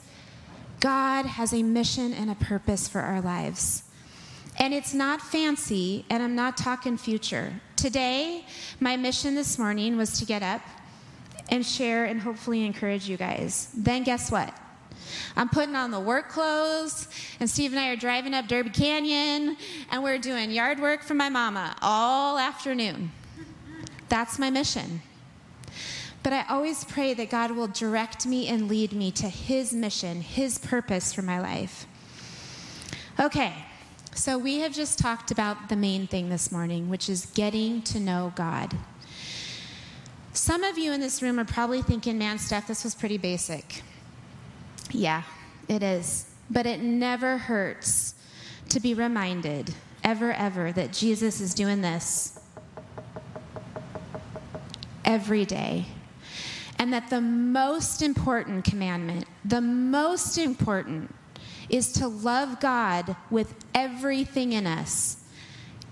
God 0.79 1.25
has 1.25 1.53
a 1.53 1.61
mission 1.61 2.13
and 2.13 2.31
a 2.31 2.35
purpose 2.35 2.87
for 2.87 3.01
our 3.01 3.21
lives. 3.21 3.83
And 4.57 4.73
it's 4.73 4.93
not 4.93 5.21
fancy, 5.21 6.05
and 6.09 6.23
I'm 6.23 6.35
not 6.35 6.57
talking 6.57 6.97
future. 6.97 7.61
Today, 7.81 8.45
my 8.79 8.95
mission 8.95 9.33
this 9.33 9.57
morning 9.57 9.97
was 9.97 10.19
to 10.19 10.25
get 10.25 10.43
up 10.43 10.61
and 11.49 11.65
share 11.65 12.05
and 12.05 12.21
hopefully 12.21 12.63
encourage 12.63 13.09
you 13.09 13.17
guys. 13.17 13.69
Then, 13.75 14.03
guess 14.03 14.29
what? 14.29 14.55
I'm 15.35 15.49
putting 15.49 15.75
on 15.75 15.89
the 15.89 15.99
work 15.99 16.29
clothes, 16.29 17.07
and 17.39 17.49
Steve 17.49 17.71
and 17.71 17.79
I 17.79 17.89
are 17.89 17.95
driving 17.95 18.35
up 18.35 18.47
Derby 18.47 18.69
Canyon, 18.69 19.57
and 19.89 20.03
we're 20.03 20.19
doing 20.19 20.51
yard 20.51 20.79
work 20.79 21.01
for 21.01 21.15
my 21.15 21.29
mama 21.29 21.75
all 21.81 22.37
afternoon. 22.37 23.11
That's 24.09 24.37
my 24.37 24.51
mission. 24.51 25.01
But 26.21 26.33
I 26.33 26.45
always 26.51 26.83
pray 26.83 27.15
that 27.15 27.31
God 27.31 27.49
will 27.49 27.65
direct 27.65 28.27
me 28.27 28.47
and 28.47 28.69
lead 28.69 28.93
me 28.93 29.09
to 29.13 29.27
His 29.27 29.73
mission, 29.73 30.21
His 30.21 30.59
purpose 30.59 31.13
for 31.13 31.23
my 31.23 31.39
life. 31.39 31.87
Okay, 33.19 33.55
so 34.13 34.37
we 34.37 34.59
have 34.59 34.73
just 34.73 34.99
talked 34.99 35.31
about 35.31 35.69
the 35.69 35.75
main 35.75 36.07
thing 36.07 36.29
this 36.29 36.51
morning, 36.51 36.89
which 36.89 37.09
is 37.09 37.27
getting 37.27 37.81
to 37.83 37.99
know 37.99 38.33
God. 38.35 38.75
Some 40.33 40.63
of 40.63 40.77
you 40.77 40.91
in 40.93 41.01
this 41.01 41.21
room 41.21 41.39
are 41.39 41.45
probably 41.45 41.81
thinking, 41.81 42.17
man, 42.17 42.37
Steph, 42.37 42.67
this 42.67 42.83
was 42.83 42.95
pretty 42.95 43.17
basic. 43.17 43.83
Yeah, 44.91 45.23
it 45.67 45.83
is. 45.83 46.29
But 46.49 46.65
it 46.65 46.81
never 46.81 47.37
hurts 47.37 48.15
to 48.69 48.79
be 48.79 48.93
reminded, 48.93 49.73
ever, 50.03 50.31
ever, 50.31 50.71
that 50.71 50.93
Jesus 50.93 51.41
is 51.41 51.53
doing 51.53 51.81
this 51.81 52.39
every 55.03 55.45
day 55.45 55.85
and 56.79 56.91
that 56.93 57.09
the 57.09 57.21
most 57.21 58.01
important 58.01 58.65
commandment, 58.65 59.25
the 59.45 59.61
most 59.61 60.37
important, 60.37 61.13
is 61.71 61.93
to 61.93 62.07
love 62.07 62.59
God 62.59 63.15
with 63.29 63.55
everything 63.73 64.51
in 64.51 64.67
us. 64.67 65.17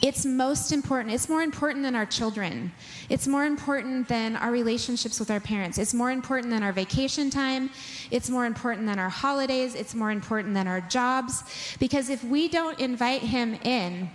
It's 0.01 0.25
most 0.25 0.71
important. 0.71 1.13
It's 1.13 1.27
more 1.27 1.41
important 1.41 1.83
than 1.83 1.95
our 1.95 2.05
children. 2.05 2.71
It's 3.09 3.27
more 3.27 3.45
important 3.45 4.07
than 4.07 4.35
our 4.35 4.51
relationships 4.51 5.19
with 5.19 5.29
our 5.29 5.39
parents. 5.41 5.77
It's 5.77 5.93
more 5.93 6.11
important 6.11 6.51
than 6.51 6.63
our 6.63 6.71
vacation 6.71 7.29
time. 7.29 7.69
It's 8.11 8.29
more 8.29 8.45
important 8.45 8.87
than 8.87 8.97
our 8.97 9.09
holidays. 9.09 9.75
It's 9.75 9.93
more 9.95 10.11
important 10.11 10.53
than 10.53 10.67
our 10.67 10.79
jobs. 10.81 11.43
Because 11.79 12.09
if 12.09 12.23
we 12.23 12.47
don't 12.47 12.79
invite 12.79 13.21
Him 13.21 13.55
in, 13.55 14.09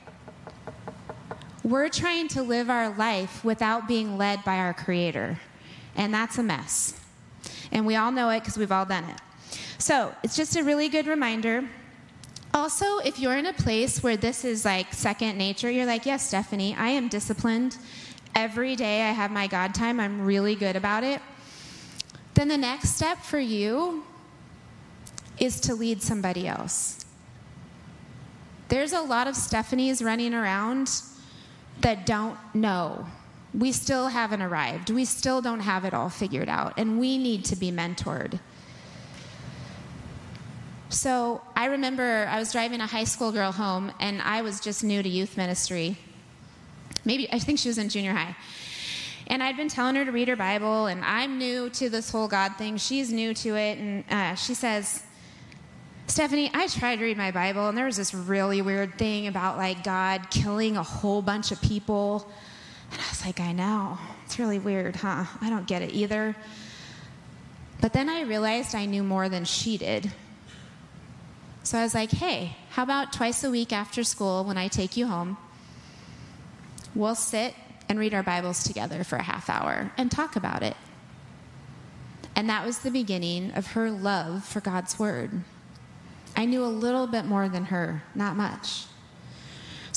we're 1.63 1.91
trying 1.91 2.29
to 2.29 2.43
live 2.43 2.71
our 2.71 2.95
life 2.97 3.45
without 3.45 3.89
being 3.89 4.17
led 4.17 4.43
by 4.45 4.57
our 4.57 4.73
Creator. 4.75 5.39
And 5.97 6.13
that's 6.15 6.39
a 6.39 6.43
mess. 6.43 6.99
And 7.73 7.85
we 7.87 7.97
all 7.97 8.13
know 8.13 8.31
it 8.31 8.41
because 8.41 8.57
we've 8.57 8.73
all 8.73 8.87
done 8.87 9.05
it. 9.05 9.21
So 9.79 10.15
it's 10.23 10.37
just 10.37 10.57
a 10.57 10.63
really 10.63 10.89
good 10.89 11.07
reminder. 11.07 11.69
Also, 12.53 12.99
if 12.99 13.19
you're 13.19 13.37
in 13.37 13.47
a 13.47 13.53
place 13.53 14.03
where 14.03 14.17
this 14.17 14.45
is 14.45 14.65
like 14.65 14.93
second 14.93 15.37
nature, 15.37 15.71
you're 15.71 15.87
like, 15.87 16.07
yes, 16.07 16.27
Stephanie, 16.27 16.75
I 16.79 16.89
am 16.89 17.09
disciplined. 17.09 17.77
Every 18.35 18.77
day 18.77 19.03
I 19.03 19.13
have 19.13 19.31
my 19.31 19.47
God 19.47 19.75
time, 19.75 19.99
I'm 19.99 20.25
really 20.25 20.55
good 20.55 20.77
about 20.77 21.05
it. 21.05 21.21
Then 22.35 22.49
the 22.49 22.57
next 22.57 22.91
step 22.91 23.19
for 23.19 23.39
you 23.39 24.05
is 25.39 25.61
to 25.61 25.75
lead 25.75 26.03
somebody 26.03 26.47
else. 26.47 27.05
There's 28.69 28.93
a 28.93 29.01
lot 29.01 29.27
of 29.27 29.35
Stephanies 29.35 30.05
running 30.05 30.35
around 30.35 31.03
that 31.81 32.07
don't 32.07 32.39
know 32.55 33.07
we 33.55 33.71
still 33.71 34.09
haven't 34.09 34.43
arrived. 34.43 34.91
We 34.91 35.05
still 35.05 35.41
don't 35.41 35.61
have 35.61 35.85
it 35.85 35.95
all 35.95 36.09
figured 36.09 36.49
out, 36.49 36.75
and 36.77 36.99
we 36.99 37.17
need 37.19 37.45
to 37.47 37.57
be 37.57 37.71
mentored. 37.71 38.41
So 40.89 41.41
I 41.57 41.67
remember 41.67 42.27
I 42.29 42.39
was 42.39 42.53
driving 42.53 42.81
a 42.81 42.87
high 42.87 43.05
school 43.05 43.33
girl 43.33 43.53
home, 43.53 43.93
and 44.01 44.23
I 44.23 44.43
was 44.43 44.61
just 44.61 44.85
new 44.85 45.03
to 45.03 45.09
youth 45.09 45.37
ministry. 45.37 45.97
Maybe, 47.05 47.31
I 47.33 47.39
think 47.39 47.59
she 47.59 47.69
was 47.69 47.79
in 47.79 47.89
junior 47.89 48.13
high. 48.13 48.37
And 49.27 49.43
I'd 49.43 49.57
been 49.57 49.69
telling 49.69 49.95
her 49.97 50.05
to 50.05 50.13
read 50.13 50.29
her 50.29 50.37
Bible, 50.37 50.87
and 50.87 51.05
I'm 51.05 51.39
new 51.39 51.71
to 51.71 51.89
this 51.89 52.11
whole 52.11 52.29
God 52.29 52.57
thing. 52.57 52.77
She's 52.77 53.13
new 53.13 53.35
to 53.35 53.57
it, 53.57 53.79
and 53.79 54.05
uh, 54.11 54.35
she 54.35 54.55
says, 54.55 55.03
Stephanie, 56.07 56.51
I 56.53 56.67
tried 56.67 56.97
to 56.97 57.05
read 57.05 57.17
my 57.17 57.31
Bible, 57.31 57.69
and 57.69 57.77
there 57.77 57.87
was 57.87 57.97
this 57.97 58.13
really 58.15 58.63
weird 58.63 58.99
thing 58.99 59.27
about 59.27 59.57
like 59.57 59.83
God 59.83 60.31
killing 60.31 60.77
a 60.77 60.83
whole 60.83 61.23
bunch 61.23 61.51
of 61.51 61.61
people 61.63 62.31
and 62.95 63.03
I 63.03 63.09
was 63.11 63.27
like, 63.27 63.41
I 63.41 63.51
know. 63.51 63.99
It's 64.25 64.39
really 64.39 64.61
weird, 64.61 64.95
huh? 64.95 65.25
I 65.41 65.51
don't 65.51 65.67
get 65.67 65.83
it 65.83 65.93
either. 65.93 66.37
But 67.81 67.93
then 67.93 68.09
I 68.09 68.23
realized 68.23 68.75
I 68.75 68.87
knew 68.87 69.03
more 69.03 69.29
than 69.29 69.45
she 69.45 69.77
did. 69.77 70.13
So 71.65 71.79
I 71.79 71.83
was 71.83 71.95
like, 71.95 72.11
hey, 72.11 72.57
how 72.73 72.83
about 72.83 73.15
twice 73.15 73.43
a 73.43 73.51
week 73.51 73.73
after 73.73 74.05
school 74.05 74.45
when 74.45 74.59
I 74.59 74.69
take 74.69 74.99
you 74.99 75.07
home? 75.07 75.39
We'll 76.95 77.15
sit 77.15 77.55
and 77.89 77.99
read 77.99 78.13
our 78.13 78.23
Bibles 78.23 78.65
together 78.65 79.03
for 79.03 79.17
a 79.17 79.23
half 79.23 79.49
hour 79.49 79.91
and 79.97 80.11
talk 80.11 80.37
about 80.37 80.63
it. 80.63 80.77
And 82.37 82.51
that 82.51 82.67
was 82.67 82.81
the 82.81 82.91
beginning 82.91 83.51
of 83.53 83.69
her 83.69 83.91
love 83.91 84.45
for 84.45 84.61
God's 84.61 84.99
Word. 84.99 85.43
I 86.37 86.45
knew 86.45 86.63
a 86.63 86.67
little 86.67 87.07
bit 87.07 87.25
more 87.25 87.49
than 87.49 87.65
her, 87.67 88.03
not 88.15 88.37
much. 88.37 88.85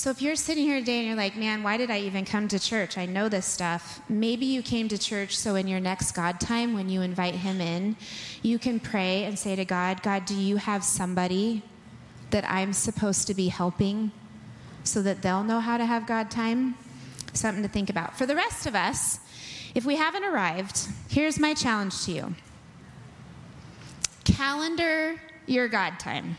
So 0.08 0.12
if 0.12 0.22
you're 0.22 0.38
sitting 0.38 0.64
here 0.64 0.80
today 0.80 1.00
and 1.00 1.08
you're 1.08 1.18
like, 1.18 1.36
man, 1.36 1.64
why 1.64 1.76
did 1.76 1.92
I 1.92 2.00
even 2.00 2.24
come 2.24 2.48
to 2.48 2.60
church? 2.60 2.98
I 2.98 3.06
know 3.06 3.28
this 3.28 3.46
stuff. 3.46 4.00
Maybe 4.08 4.46
you 4.46 4.62
came 4.62 4.88
to 4.88 4.98
church 4.98 5.36
so 5.36 5.56
in 5.56 5.68
your 5.68 5.82
next 5.82 6.14
God 6.14 6.40
time, 6.40 6.74
when 6.74 6.88
you 6.88 7.02
invite 7.02 7.36
Him 7.36 7.60
in, 7.60 7.98
you 8.42 8.58
can 8.58 8.80
pray 8.80 9.26
and 9.26 9.38
say 9.38 9.58
to 9.58 9.66
God, 9.66 10.02
God, 10.04 10.24
do 10.24 10.34
you 10.34 10.56
have 10.56 10.86
somebody 10.86 11.62
that 12.30 12.50
I'm 12.50 12.72
supposed 12.72 13.28
to 13.28 13.34
be 13.34 13.50
helping 13.50 14.14
so 14.86 15.02
that 15.02 15.24
they'll 15.24 15.44
know 15.44 15.60
how 15.60 15.76
to 15.76 15.86
have 15.86 16.08
God 16.08 16.32
time? 16.32 16.76
Something 17.34 17.64
to 17.64 17.68
think 17.68 17.90
about. 17.90 18.18
For 18.18 18.26
the 18.26 18.34
rest 18.34 18.66
of 18.66 18.76
us, 18.76 19.20
if 19.76 19.84
we 19.84 19.98
haven't 19.98 20.24
arrived, 20.24 20.88
here's 21.10 21.38
my 21.38 21.54
challenge 21.54 22.06
to 22.06 22.14
you 22.14 22.36
calendar 24.24 25.20
your 25.48 25.68
God 25.68 26.00
time. 26.00 26.38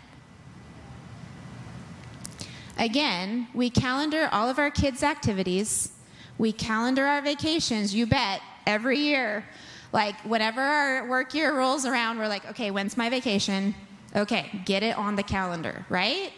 Again, 2.78 3.48
we 3.54 3.70
calendar 3.70 4.28
all 4.30 4.48
of 4.48 4.58
our 4.58 4.70
kids' 4.70 5.02
activities. 5.02 5.92
We 6.38 6.52
calendar 6.52 7.04
our 7.06 7.20
vacations, 7.20 7.92
you 7.92 8.06
bet, 8.06 8.40
every 8.66 8.98
year. 8.98 9.44
Like, 9.92 10.14
whenever 10.20 10.60
our 10.60 11.08
work 11.08 11.34
year 11.34 11.56
rolls 11.56 11.84
around, 11.84 12.18
we're 12.18 12.28
like, 12.28 12.48
okay, 12.50 12.70
when's 12.70 12.96
my 12.96 13.10
vacation? 13.10 13.74
Okay, 14.14 14.62
get 14.64 14.82
it 14.82 14.96
on 14.96 15.16
the 15.16 15.22
calendar, 15.22 15.84
right? 15.88 16.32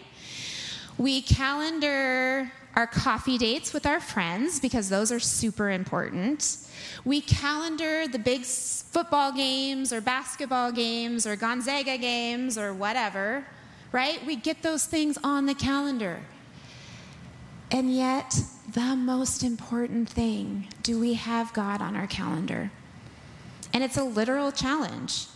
We 0.96 1.22
calendar 1.22 2.50
our 2.74 2.86
coffee 2.86 3.36
dates 3.36 3.72
with 3.72 3.84
our 3.84 4.00
friends 4.00 4.60
because 4.60 4.88
those 4.88 5.10
are 5.10 5.20
super 5.20 5.70
important. 5.70 6.56
We 7.04 7.20
calendar 7.20 8.06
the 8.06 8.18
big 8.18 8.44
football 8.44 9.32
games 9.32 9.92
or 9.92 10.00
basketball 10.00 10.72
games 10.72 11.26
or 11.26 11.36
Gonzaga 11.36 11.98
games 11.98 12.56
or 12.56 12.72
whatever, 12.72 13.44
right? 13.92 14.24
We 14.26 14.36
get 14.36 14.62
those 14.62 14.84
things 14.84 15.18
on 15.22 15.46
the 15.46 15.54
calendar. 15.54 16.20
And 17.70 17.94
yet, 17.94 18.40
the 18.72 18.96
most 18.96 19.42
important 19.42 20.08
thing 20.08 20.68
do 20.82 20.98
we 20.98 21.14
have 21.14 21.52
God 21.52 21.80
on 21.80 21.96
our 21.96 22.06
calendar? 22.06 22.70
And 23.72 23.84
it's 23.84 23.96
a 23.96 24.04
literal 24.04 24.50
challenge. 24.50 25.26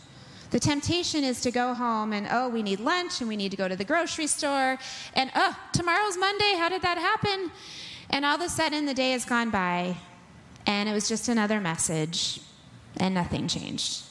The 0.51 0.61
temptation 0.61 1.25
is 1.25 1.41
to 1.43 1.51
go 1.51 1.75
home 1.75 2.13
and, 2.13 2.29
oh, 2.31 2.49
we 2.49 2.63
need 2.63 2.81
lunch 2.81 3.21
and 3.21 3.29
we 3.29 3.37
need 3.37 3.51
to 3.51 3.57
go 3.57 3.69
to 3.69 3.77
the 3.77 3.85
grocery 3.85 4.27
store. 4.27 4.79
And, 5.15 5.31
oh, 5.35 5.57
tomorrow's 5.73 6.17
Monday. 6.17 6.55
How 6.57 6.69
did 6.69 6.83
that 6.83 6.99
happen? 6.99 7.51
And 8.11 8.25
all 8.25 8.37
of 8.37 8.41
a 8.41 8.49
sudden, 8.49 8.87
the 8.87 8.95
day 8.95 9.13
has 9.13 9.25
gone 9.25 9.51
by 9.51 9.97
and 10.67 10.89
it 10.89 10.93
was 10.93 11.09
just 11.09 11.29
another 11.29 11.61
message 11.61 12.41
and 12.97 13.15
nothing 13.15 13.49
changed. 13.49 14.05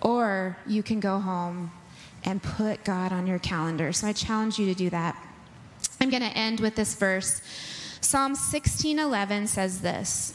Or 0.00 0.56
you 0.66 0.82
can 0.82 1.00
go 1.00 1.18
home 1.20 1.70
and 2.24 2.42
put 2.42 2.84
God 2.84 3.12
on 3.12 3.26
your 3.26 3.38
calendar. 3.38 3.92
So 3.92 4.06
I 4.06 4.12
challenge 4.12 4.58
you 4.58 4.66
to 4.66 4.74
do 4.74 4.90
that. 4.90 5.16
I'm 6.00 6.10
going 6.10 6.22
to 6.22 6.36
end 6.36 6.60
with 6.60 6.76
this 6.76 6.94
verse. 6.94 7.40
Psalm 8.00 8.34
16:11 8.34 9.48
says 9.48 9.80
this. 9.80 10.34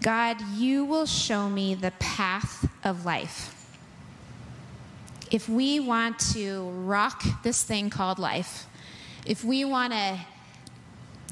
God, 0.00 0.40
you 0.54 0.84
will 0.84 1.06
show 1.06 1.48
me 1.48 1.74
the 1.74 1.90
path 1.98 2.68
of 2.84 3.04
life. 3.04 3.54
If 5.30 5.48
we 5.48 5.80
want 5.80 6.18
to 6.32 6.70
rock 6.70 7.22
this 7.42 7.62
thing 7.62 7.90
called 7.90 8.18
life, 8.18 8.66
if 9.26 9.44
we 9.44 9.64
want 9.64 9.92
to 9.92 10.18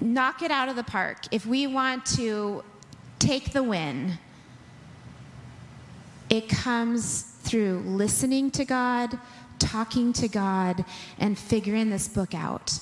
knock 0.00 0.42
it 0.42 0.50
out 0.50 0.68
of 0.68 0.76
the 0.76 0.82
park, 0.82 1.26
if 1.30 1.46
we 1.46 1.66
want 1.66 2.04
to 2.06 2.62
take 3.18 3.52
the 3.52 3.62
win, 3.62 4.18
it 6.28 6.48
comes 6.48 7.22
through 7.22 7.82
listening 7.86 8.50
to 8.50 8.64
God, 8.64 9.18
talking 9.58 10.12
to 10.14 10.28
God, 10.28 10.84
and 11.18 11.38
figuring 11.38 11.90
this 11.90 12.08
book 12.08 12.34
out. 12.34 12.78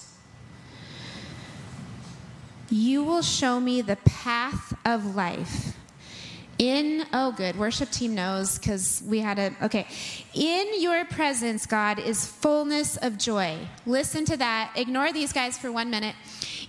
You 2.70 3.04
will 3.04 3.22
show 3.22 3.60
me 3.60 3.82
the 3.82 3.96
path 3.96 4.74
of 4.84 5.14
life. 5.14 5.76
In, 6.58 7.04
oh, 7.12 7.32
good, 7.32 7.56
worship 7.58 7.90
team 7.90 8.14
knows 8.14 8.58
because 8.58 9.02
we 9.06 9.18
had 9.18 9.38
a, 9.38 9.52
okay. 9.62 9.86
In 10.34 10.80
your 10.80 11.04
presence, 11.04 11.66
God, 11.66 11.98
is 11.98 12.26
fullness 12.26 12.96
of 12.96 13.18
joy. 13.18 13.58
Listen 13.86 14.24
to 14.26 14.36
that. 14.36 14.72
Ignore 14.76 15.12
these 15.12 15.32
guys 15.32 15.58
for 15.58 15.72
one 15.72 15.90
minute. 15.90 16.14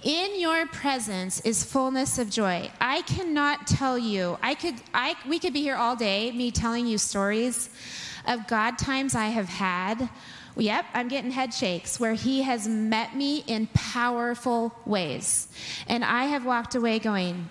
In 0.04 0.40
your 0.40 0.66
presence 0.68 1.40
is 1.42 1.64
fullness 1.64 2.18
of 2.18 2.30
joy. 2.30 2.72
I 2.82 3.04
cannot 3.04 3.68
tell 3.68 3.98
you, 3.98 4.38
I 4.42 4.56
could, 4.56 4.76
I, 4.94 5.16
we 5.28 5.38
could 5.38 5.54
be 5.54 5.62
here 5.62 5.76
all 5.76 5.96
day, 5.96 6.32
me 6.32 6.50
telling 6.50 6.88
you 6.88 6.98
stories 6.98 7.70
of 8.28 8.48
God 8.48 8.78
times 8.78 9.16
I 9.16 9.28
have 9.28 9.50
had. 9.50 10.10
Yep, 10.58 10.86
I'm 10.94 11.08
getting 11.08 11.32
head 11.32 11.54
shakes 11.54 12.00
where 12.00 12.14
He 12.14 12.44
has 12.44 12.68
met 12.68 13.16
me 13.16 13.44
in 13.48 13.68
powerful 13.74 14.74
ways. 14.86 15.48
And 15.88 16.04
I 16.04 16.26
have 16.26 16.46
walked 16.46 16.76
away 16.76 17.00
going, 17.00 17.50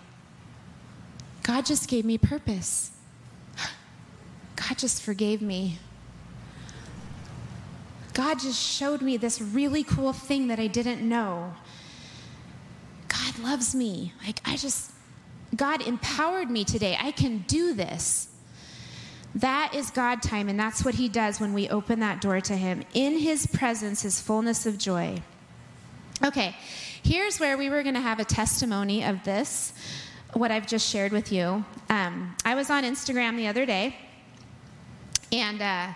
God 1.43 1.67
just 1.67 1.89
gave 1.89 2.05
me 2.05 2.17
purpose. 2.17 2.91
God 4.57 4.79
just 4.79 5.03
forgave 5.03 5.43
me. 5.43 5.79
God 8.15 8.39
just 8.39 8.59
showed 8.59 9.03
me 9.03 9.17
this 9.17 9.43
really 9.43 9.83
cool 9.83 10.13
thing 10.13 10.49
that 10.49 10.59
I 10.59 10.69
didn't 10.69 11.07
know. 11.07 11.55
God 13.09 13.39
loves 13.41 13.75
me. 13.75 14.13
Like, 14.25 14.41
I 14.45 14.57
just, 14.57 14.93
God 15.55 15.83
empowered 15.87 16.49
me 16.49 16.65
today. 16.65 16.97
I 16.99 17.11
can 17.11 17.45
do 17.49 17.75
this. 17.75 18.29
That 19.35 19.75
is 19.75 19.91
God 19.91 20.23
time, 20.23 20.49
and 20.49 20.59
that's 20.59 20.85
what 20.85 20.95
He 20.95 21.09
does 21.09 21.41
when 21.41 21.53
we 21.53 21.69
open 21.69 22.01
that 22.01 22.21
door 22.21 22.41
to 22.41 22.57
Him. 22.57 22.85
In 22.95 23.19
His 23.19 23.47
presence 23.47 24.05
is 24.05 24.21
fullness 24.21 24.67
of 24.67 24.79
joy. 24.79 25.23
Okay, 26.25 26.55
here's 27.03 27.41
where 27.41 27.57
we 27.57 27.69
were 27.69 27.83
going 27.83 27.97
to 27.97 28.01
have 28.01 28.21
a 28.21 28.25
testimony 28.25 29.05
of 29.05 29.25
this 29.25 29.73
what 30.35 30.51
I've 30.51 30.67
just 30.67 30.89
shared 30.89 31.13
with 31.13 31.31
you. 31.31 31.65
Um, 31.89 32.35
I 32.45 32.57
was 32.57 32.69
on 32.69 32.83
Instagram 32.83 33.37
the 33.37 33.47
other 33.47 33.65
day, 33.65 33.97
and 35.31 35.63
uh, 35.63 35.89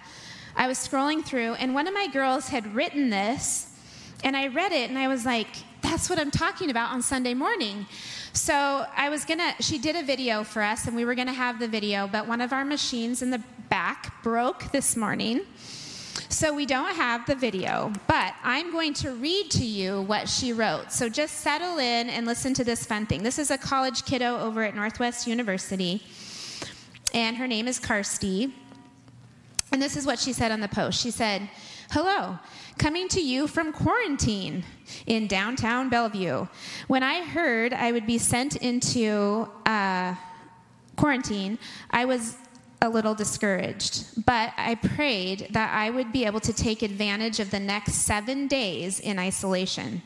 I 0.56 0.66
was 0.68 0.78
scrolling 0.78 1.24
through, 1.24 1.54
and 1.54 1.74
one 1.74 1.86
of 1.86 1.94
my 1.94 2.06
girls 2.08 2.48
had 2.48 2.74
written 2.74 3.10
this, 3.10 3.66
and 4.22 4.36
I 4.36 4.48
read 4.48 4.72
it, 4.72 4.90
and 4.90 4.98
I 4.98 5.08
was 5.08 5.24
like, 5.24 5.48
that's 5.82 6.08
what 6.08 6.18
I'm 6.18 6.30
talking 6.30 6.70
about 6.70 6.92
on 6.92 7.02
Sunday 7.02 7.34
morning. 7.34 7.86
So 8.38 8.86
I 8.96 9.08
was 9.08 9.24
gonna, 9.24 9.52
she 9.60 9.78
did 9.78 9.96
a 9.96 10.02
video 10.04 10.44
for 10.44 10.62
us, 10.62 10.86
and 10.86 10.94
we 10.94 11.04
were 11.04 11.16
gonna 11.16 11.32
have 11.32 11.58
the 11.58 11.66
video, 11.66 12.06
but 12.06 12.28
one 12.28 12.40
of 12.40 12.52
our 12.52 12.64
machines 12.64 13.20
in 13.20 13.30
the 13.30 13.42
back 13.68 14.22
broke 14.22 14.70
this 14.70 14.96
morning. 14.96 15.40
So 16.28 16.54
we 16.54 16.64
don't 16.64 16.94
have 16.94 17.26
the 17.26 17.34
video, 17.34 17.92
but 18.06 18.34
I'm 18.44 18.70
going 18.70 18.94
to 18.94 19.10
read 19.10 19.50
to 19.50 19.64
you 19.64 20.02
what 20.02 20.28
she 20.28 20.52
wrote. 20.52 20.92
So 20.92 21.08
just 21.08 21.38
settle 21.38 21.78
in 21.78 22.08
and 22.08 22.26
listen 22.26 22.54
to 22.54 22.64
this 22.64 22.86
fun 22.86 23.06
thing. 23.06 23.24
This 23.24 23.40
is 23.40 23.50
a 23.50 23.58
college 23.58 24.04
kiddo 24.04 24.38
over 24.38 24.62
at 24.62 24.76
Northwest 24.76 25.26
University, 25.26 26.00
and 27.12 27.36
her 27.36 27.48
name 27.48 27.66
is 27.66 27.80
Karsty. 27.80 28.52
And 29.72 29.82
this 29.82 29.96
is 29.96 30.06
what 30.06 30.20
she 30.20 30.32
said 30.32 30.52
on 30.52 30.60
the 30.60 30.68
post. 30.68 31.00
She 31.02 31.10
said, 31.10 31.50
Hello, 31.90 32.38
coming 32.76 33.08
to 33.08 33.20
you 33.22 33.46
from 33.46 33.72
quarantine 33.72 34.62
in 35.06 35.26
downtown 35.26 35.88
Bellevue. 35.88 36.46
When 36.86 37.02
I 37.02 37.22
heard 37.24 37.72
I 37.72 37.92
would 37.92 38.06
be 38.06 38.18
sent 38.18 38.56
into 38.56 39.48
uh, 39.64 40.14
quarantine, 40.96 41.58
I 41.90 42.04
was 42.04 42.36
a 42.82 42.88
little 42.90 43.14
discouraged, 43.14 44.22
but 44.26 44.52
I 44.58 44.74
prayed 44.74 45.48
that 45.52 45.72
I 45.72 45.88
would 45.88 46.12
be 46.12 46.26
able 46.26 46.40
to 46.40 46.52
take 46.52 46.82
advantage 46.82 47.40
of 47.40 47.50
the 47.50 47.58
next 47.58 47.94
seven 47.94 48.48
days 48.48 49.00
in 49.00 49.18
isolation. 49.18 50.02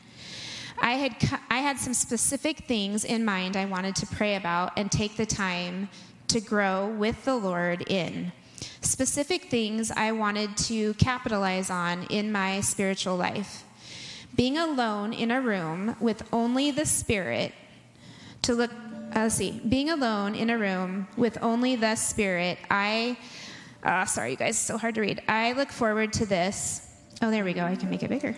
I 0.80 0.92
had, 0.92 1.40
I 1.50 1.58
had 1.58 1.80
some 1.80 1.94
specific 1.94 2.58
things 2.68 3.04
in 3.04 3.24
mind 3.24 3.56
I 3.56 3.64
wanted 3.64 3.96
to 3.96 4.06
pray 4.06 4.36
about 4.36 4.72
and 4.76 4.88
take 4.88 5.16
the 5.16 5.26
time 5.26 5.88
to 6.28 6.40
grow 6.40 6.86
with 6.86 7.24
the 7.24 7.34
Lord 7.34 7.90
in. 7.90 8.30
Specific 8.80 9.50
things 9.50 9.90
I 9.90 10.12
wanted 10.12 10.56
to 10.68 10.94
capitalize 10.94 11.70
on 11.70 12.04
in 12.04 12.32
my 12.32 12.60
spiritual 12.60 13.16
life. 13.16 13.64
Being 14.34 14.58
alone 14.58 15.12
in 15.12 15.30
a 15.30 15.40
room 15.40 15.96
with 16.00 16.22
only 16.32 16.70
the 16.70 16.86
Spirit 16.86 17.52
to 18.42 18.54
look 18.54 18.70
uh, 19.14 19.20
let's 19.20 19.34
see, 19.34 19.60
being 19.68 19.90
alone 19.90 20.34
in 20.34 20.48
a 20.48 20.56
room 20.56 21.06
with 21.18 21.36
only 21.42 21.76
the 21.76 21.94
Spirit, 21.96 22.58
I, 22.70 23.18
uh, 23.82 24.06
sorry, 24.06 24.30
you 24.30 24.36
guys, 24.36 24.58
so 24.58 24.78
hard 24.78 24.94
to 24.94 25.02
read. 25.02 25.20
I 25.28 25.52
look 25.52 25.70
forward 25.70 26.14
to 26.14 26.24
this. 26.24 26.88
Oh, 27.20 27.30
there 27.30 27.44
we 27.44 27.52
go. 27.52 27.62
I 27.62 27.76
can 27.76 27.90
make 27.90 28.02
it 28.02 28.08
bigger. 28.08 28.34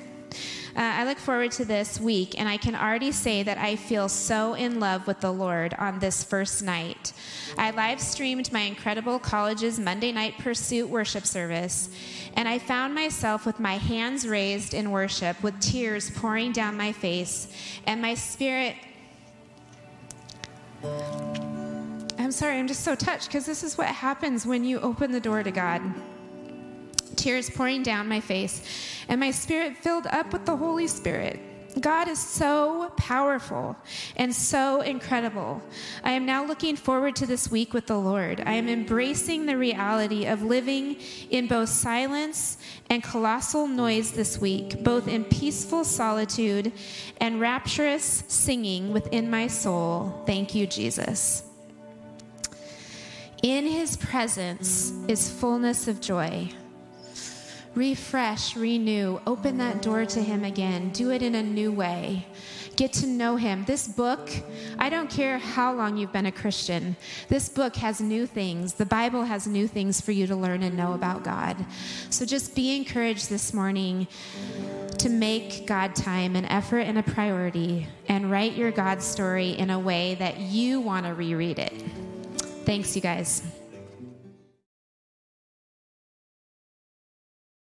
Uh, 0.76 0.80
I 0.80 1.04
look 1.04 1.18
forward 1.18 1.52
to 1.52 1.64
this 1.64 2.00
week, 2.00 2.38
and 2.38 2.48
I 2.48 2.56
can 2.56 2.74
already 2.74 3.12
say 3.12 3.44
that 3.44 3.58
I 3.58 3.76
feel 3.76 4.08
so 4.08 4.54
in 4.54 4.80
love 4.80 5.06
with 5.06 5.20
the 5.20 5.30
Lord 5.30 5.72
on 5.78 6.00
this 6.00 6.24
first 6.24 6.64
night. 6.64 7.12
I 7.56 7.70
live 7.70 8.00
streamed 8.00 8.52
my 8.52 8.62
incredible 8.62 9.20
college's 9.20 9.78
Monday 9.78 10.10
night 10.10 10.36
pursuit 10.38 10.88
worship 10.88 11.26
service, 11.26 11.90
and 12.34 12.48
I 12.48 12.58
found 12.58 12.92
myself 12.92 13.46
with 13.46 13.60
my 13.60 13.76
hands 13.76 14.26
raised 14.26 14.74
in 14.74 14.90
worship, 14.90 15.40
with 15.44 15.60
tears 15.60 16.10
pouring 16.10 16.50
down 16.50 16.76
my 16.76 16.90
face, 16.90 17.46
and 17.86 18.02
my 18.02 18.14
spirit 18.14 18.74
I'm 22.18 22.32
sorry, 22.32 22.58
I'm 22.58 22.66
just 22.66 22.84
so 22.84 22.94
touched 22.94 23.28
because 23.28 23.46
this 23.46 23.62
is 23.62 23.78
what 23.78 23.86
happens 23.88 24.46
when 24.46 24.64
you 24.64 24.80
open 24.80 25.12
the 25.12 25.20
door 25.20 25.42
to 25.42 25.50
God. 25.50 25.82
Tears 27.24 27.48
pouring 27.48 27.82
down 27.82 28.06
my 28.06 28.20
face, 28.20 28.60
and 29.08 29.18
my 29.18 29.30
spirit 29.30 29.78
filled 29.78 30.06
up 30.08 30.30
with 30.30 30.44
the 30.44 30.54
Holy 30.54 30.86
Spirit. 30.86 31.40
God 31.80 32.06
is 32.06 32.18
so 32.18 32.92
powerful 32.98 33.74
and 34.16 34.34
so 34.34 34.82
incredible. 34.82 35.62
I 36.02 36.10
am 36.10 36.26
now 36.26 36.44
looking 36.44 36.76
forward 36.76 37.16
to 37.16 37.26
this 37.26 37.50
week 37.50 37.72
with 37.72 37.86
the 37.86 37.96
Lord. 37.96 38.42
I 38.44 38.52
am 38.52 38.68
embracing 38.68 39.46
the 39.46 39.56
reality 39.56 40.26
of 40.26 40.42
living 40.42 40.98
in 41.30 41.46
both 41.46 41.70
silence 41.70 42.58
and 42.90 43.02
colossal 43.02 43.68
noise 43.68 44.12
this 44.12 44.38
week, 44.38 44.84
both 44.84 45.08
in 45.08 45.24
peaceful 45.24 45.82
solitude 45.82 46.74
and 47.22 47.40
rapturous 47.40 48.24
singing 48.28 48.92
within 48.92 49.30
my 49.30 49.46
soul. 49.46 50.22
Thank 50.26 50.54
you, 50.54 50.66
Jesus. 50.66 51.42
In 53.42 53.66
his 53.66 53.96
presence 53.96 54.92
is 55.08 55.30
fullness 55.30 55.88
of 55.88 56.02
joy. 56.02 56.50
Refresh, 57.74 58.56
renew, 58.56 59.20
open 59.26 59.58
that 59.58 59.82
door 59.82 60.04
to 60.06 60.22
Him 60.22 60.44
again. 60.44 60.90
Do 60.90 61.10
it 61.10 61.22
in 61.22 61.34
a 61.34 61.42
new 61.42 61.72
way. 61.72 62.26
Get 62.76 62.92
to 62.94 63.06
know 63.06 63.36
Him. 63.36 63.64
This 63.66 63.86
book, 63.86 64.30
I 64.78 64.88
don't 64.88 65.08
care 65.08 65.38
how 65.38 65.72
long 65.74 65.96
you've 65.96 66.12
been 66.12 66.26
a 66.26 66.32
Christian, 66.32 66.96
this 67.28 67.48
book 67.48 67.76
has 67.76 68.00
new 68.00 68.26
things. 68.26 68.74
The 68.74 68.86
Bible 68.86 69.24
has 69.24 69.46
new 69.46 69.68
things 69.68 70.00
for 70.00 70.12
you 70.12 70.26
to 70.26 70.36
learn 70.36 70.62
and 70.62 70.76
know 70.76 70.94
about 70.94 71.24
God. 71.24 71.56
So 72.10 72.24
just 72.24 72.54
be 72.54 72.76
encouraged 72.76 73.30
this 73.30 73.54
morning 73.54 74.08
to 74.98 75.08
make 75.08 75.66
God 75.66 75.94
time 75.94 76.34
an 76.36 76.44
effort 76.46 76.80
and 76.80 76.98
a 76.98 77.02
priority 77.02 77.86
and 78.08 78.30
write 78.30 78.54
your 78.54 78.70
God 78.70 79.02
story 79.02 79.50
in 79.50 79.70
a 79.70 79.78
way 79.78 80.14
that 80.16 80.38
you 80.38 80.80
want 80.80 81.06
to 81.06 81.14
reread 81.14 81.58
it. 81.58 81.72
Thanks, 82.64 82.96
you 82.96 83.02
guys. 83.02 83.42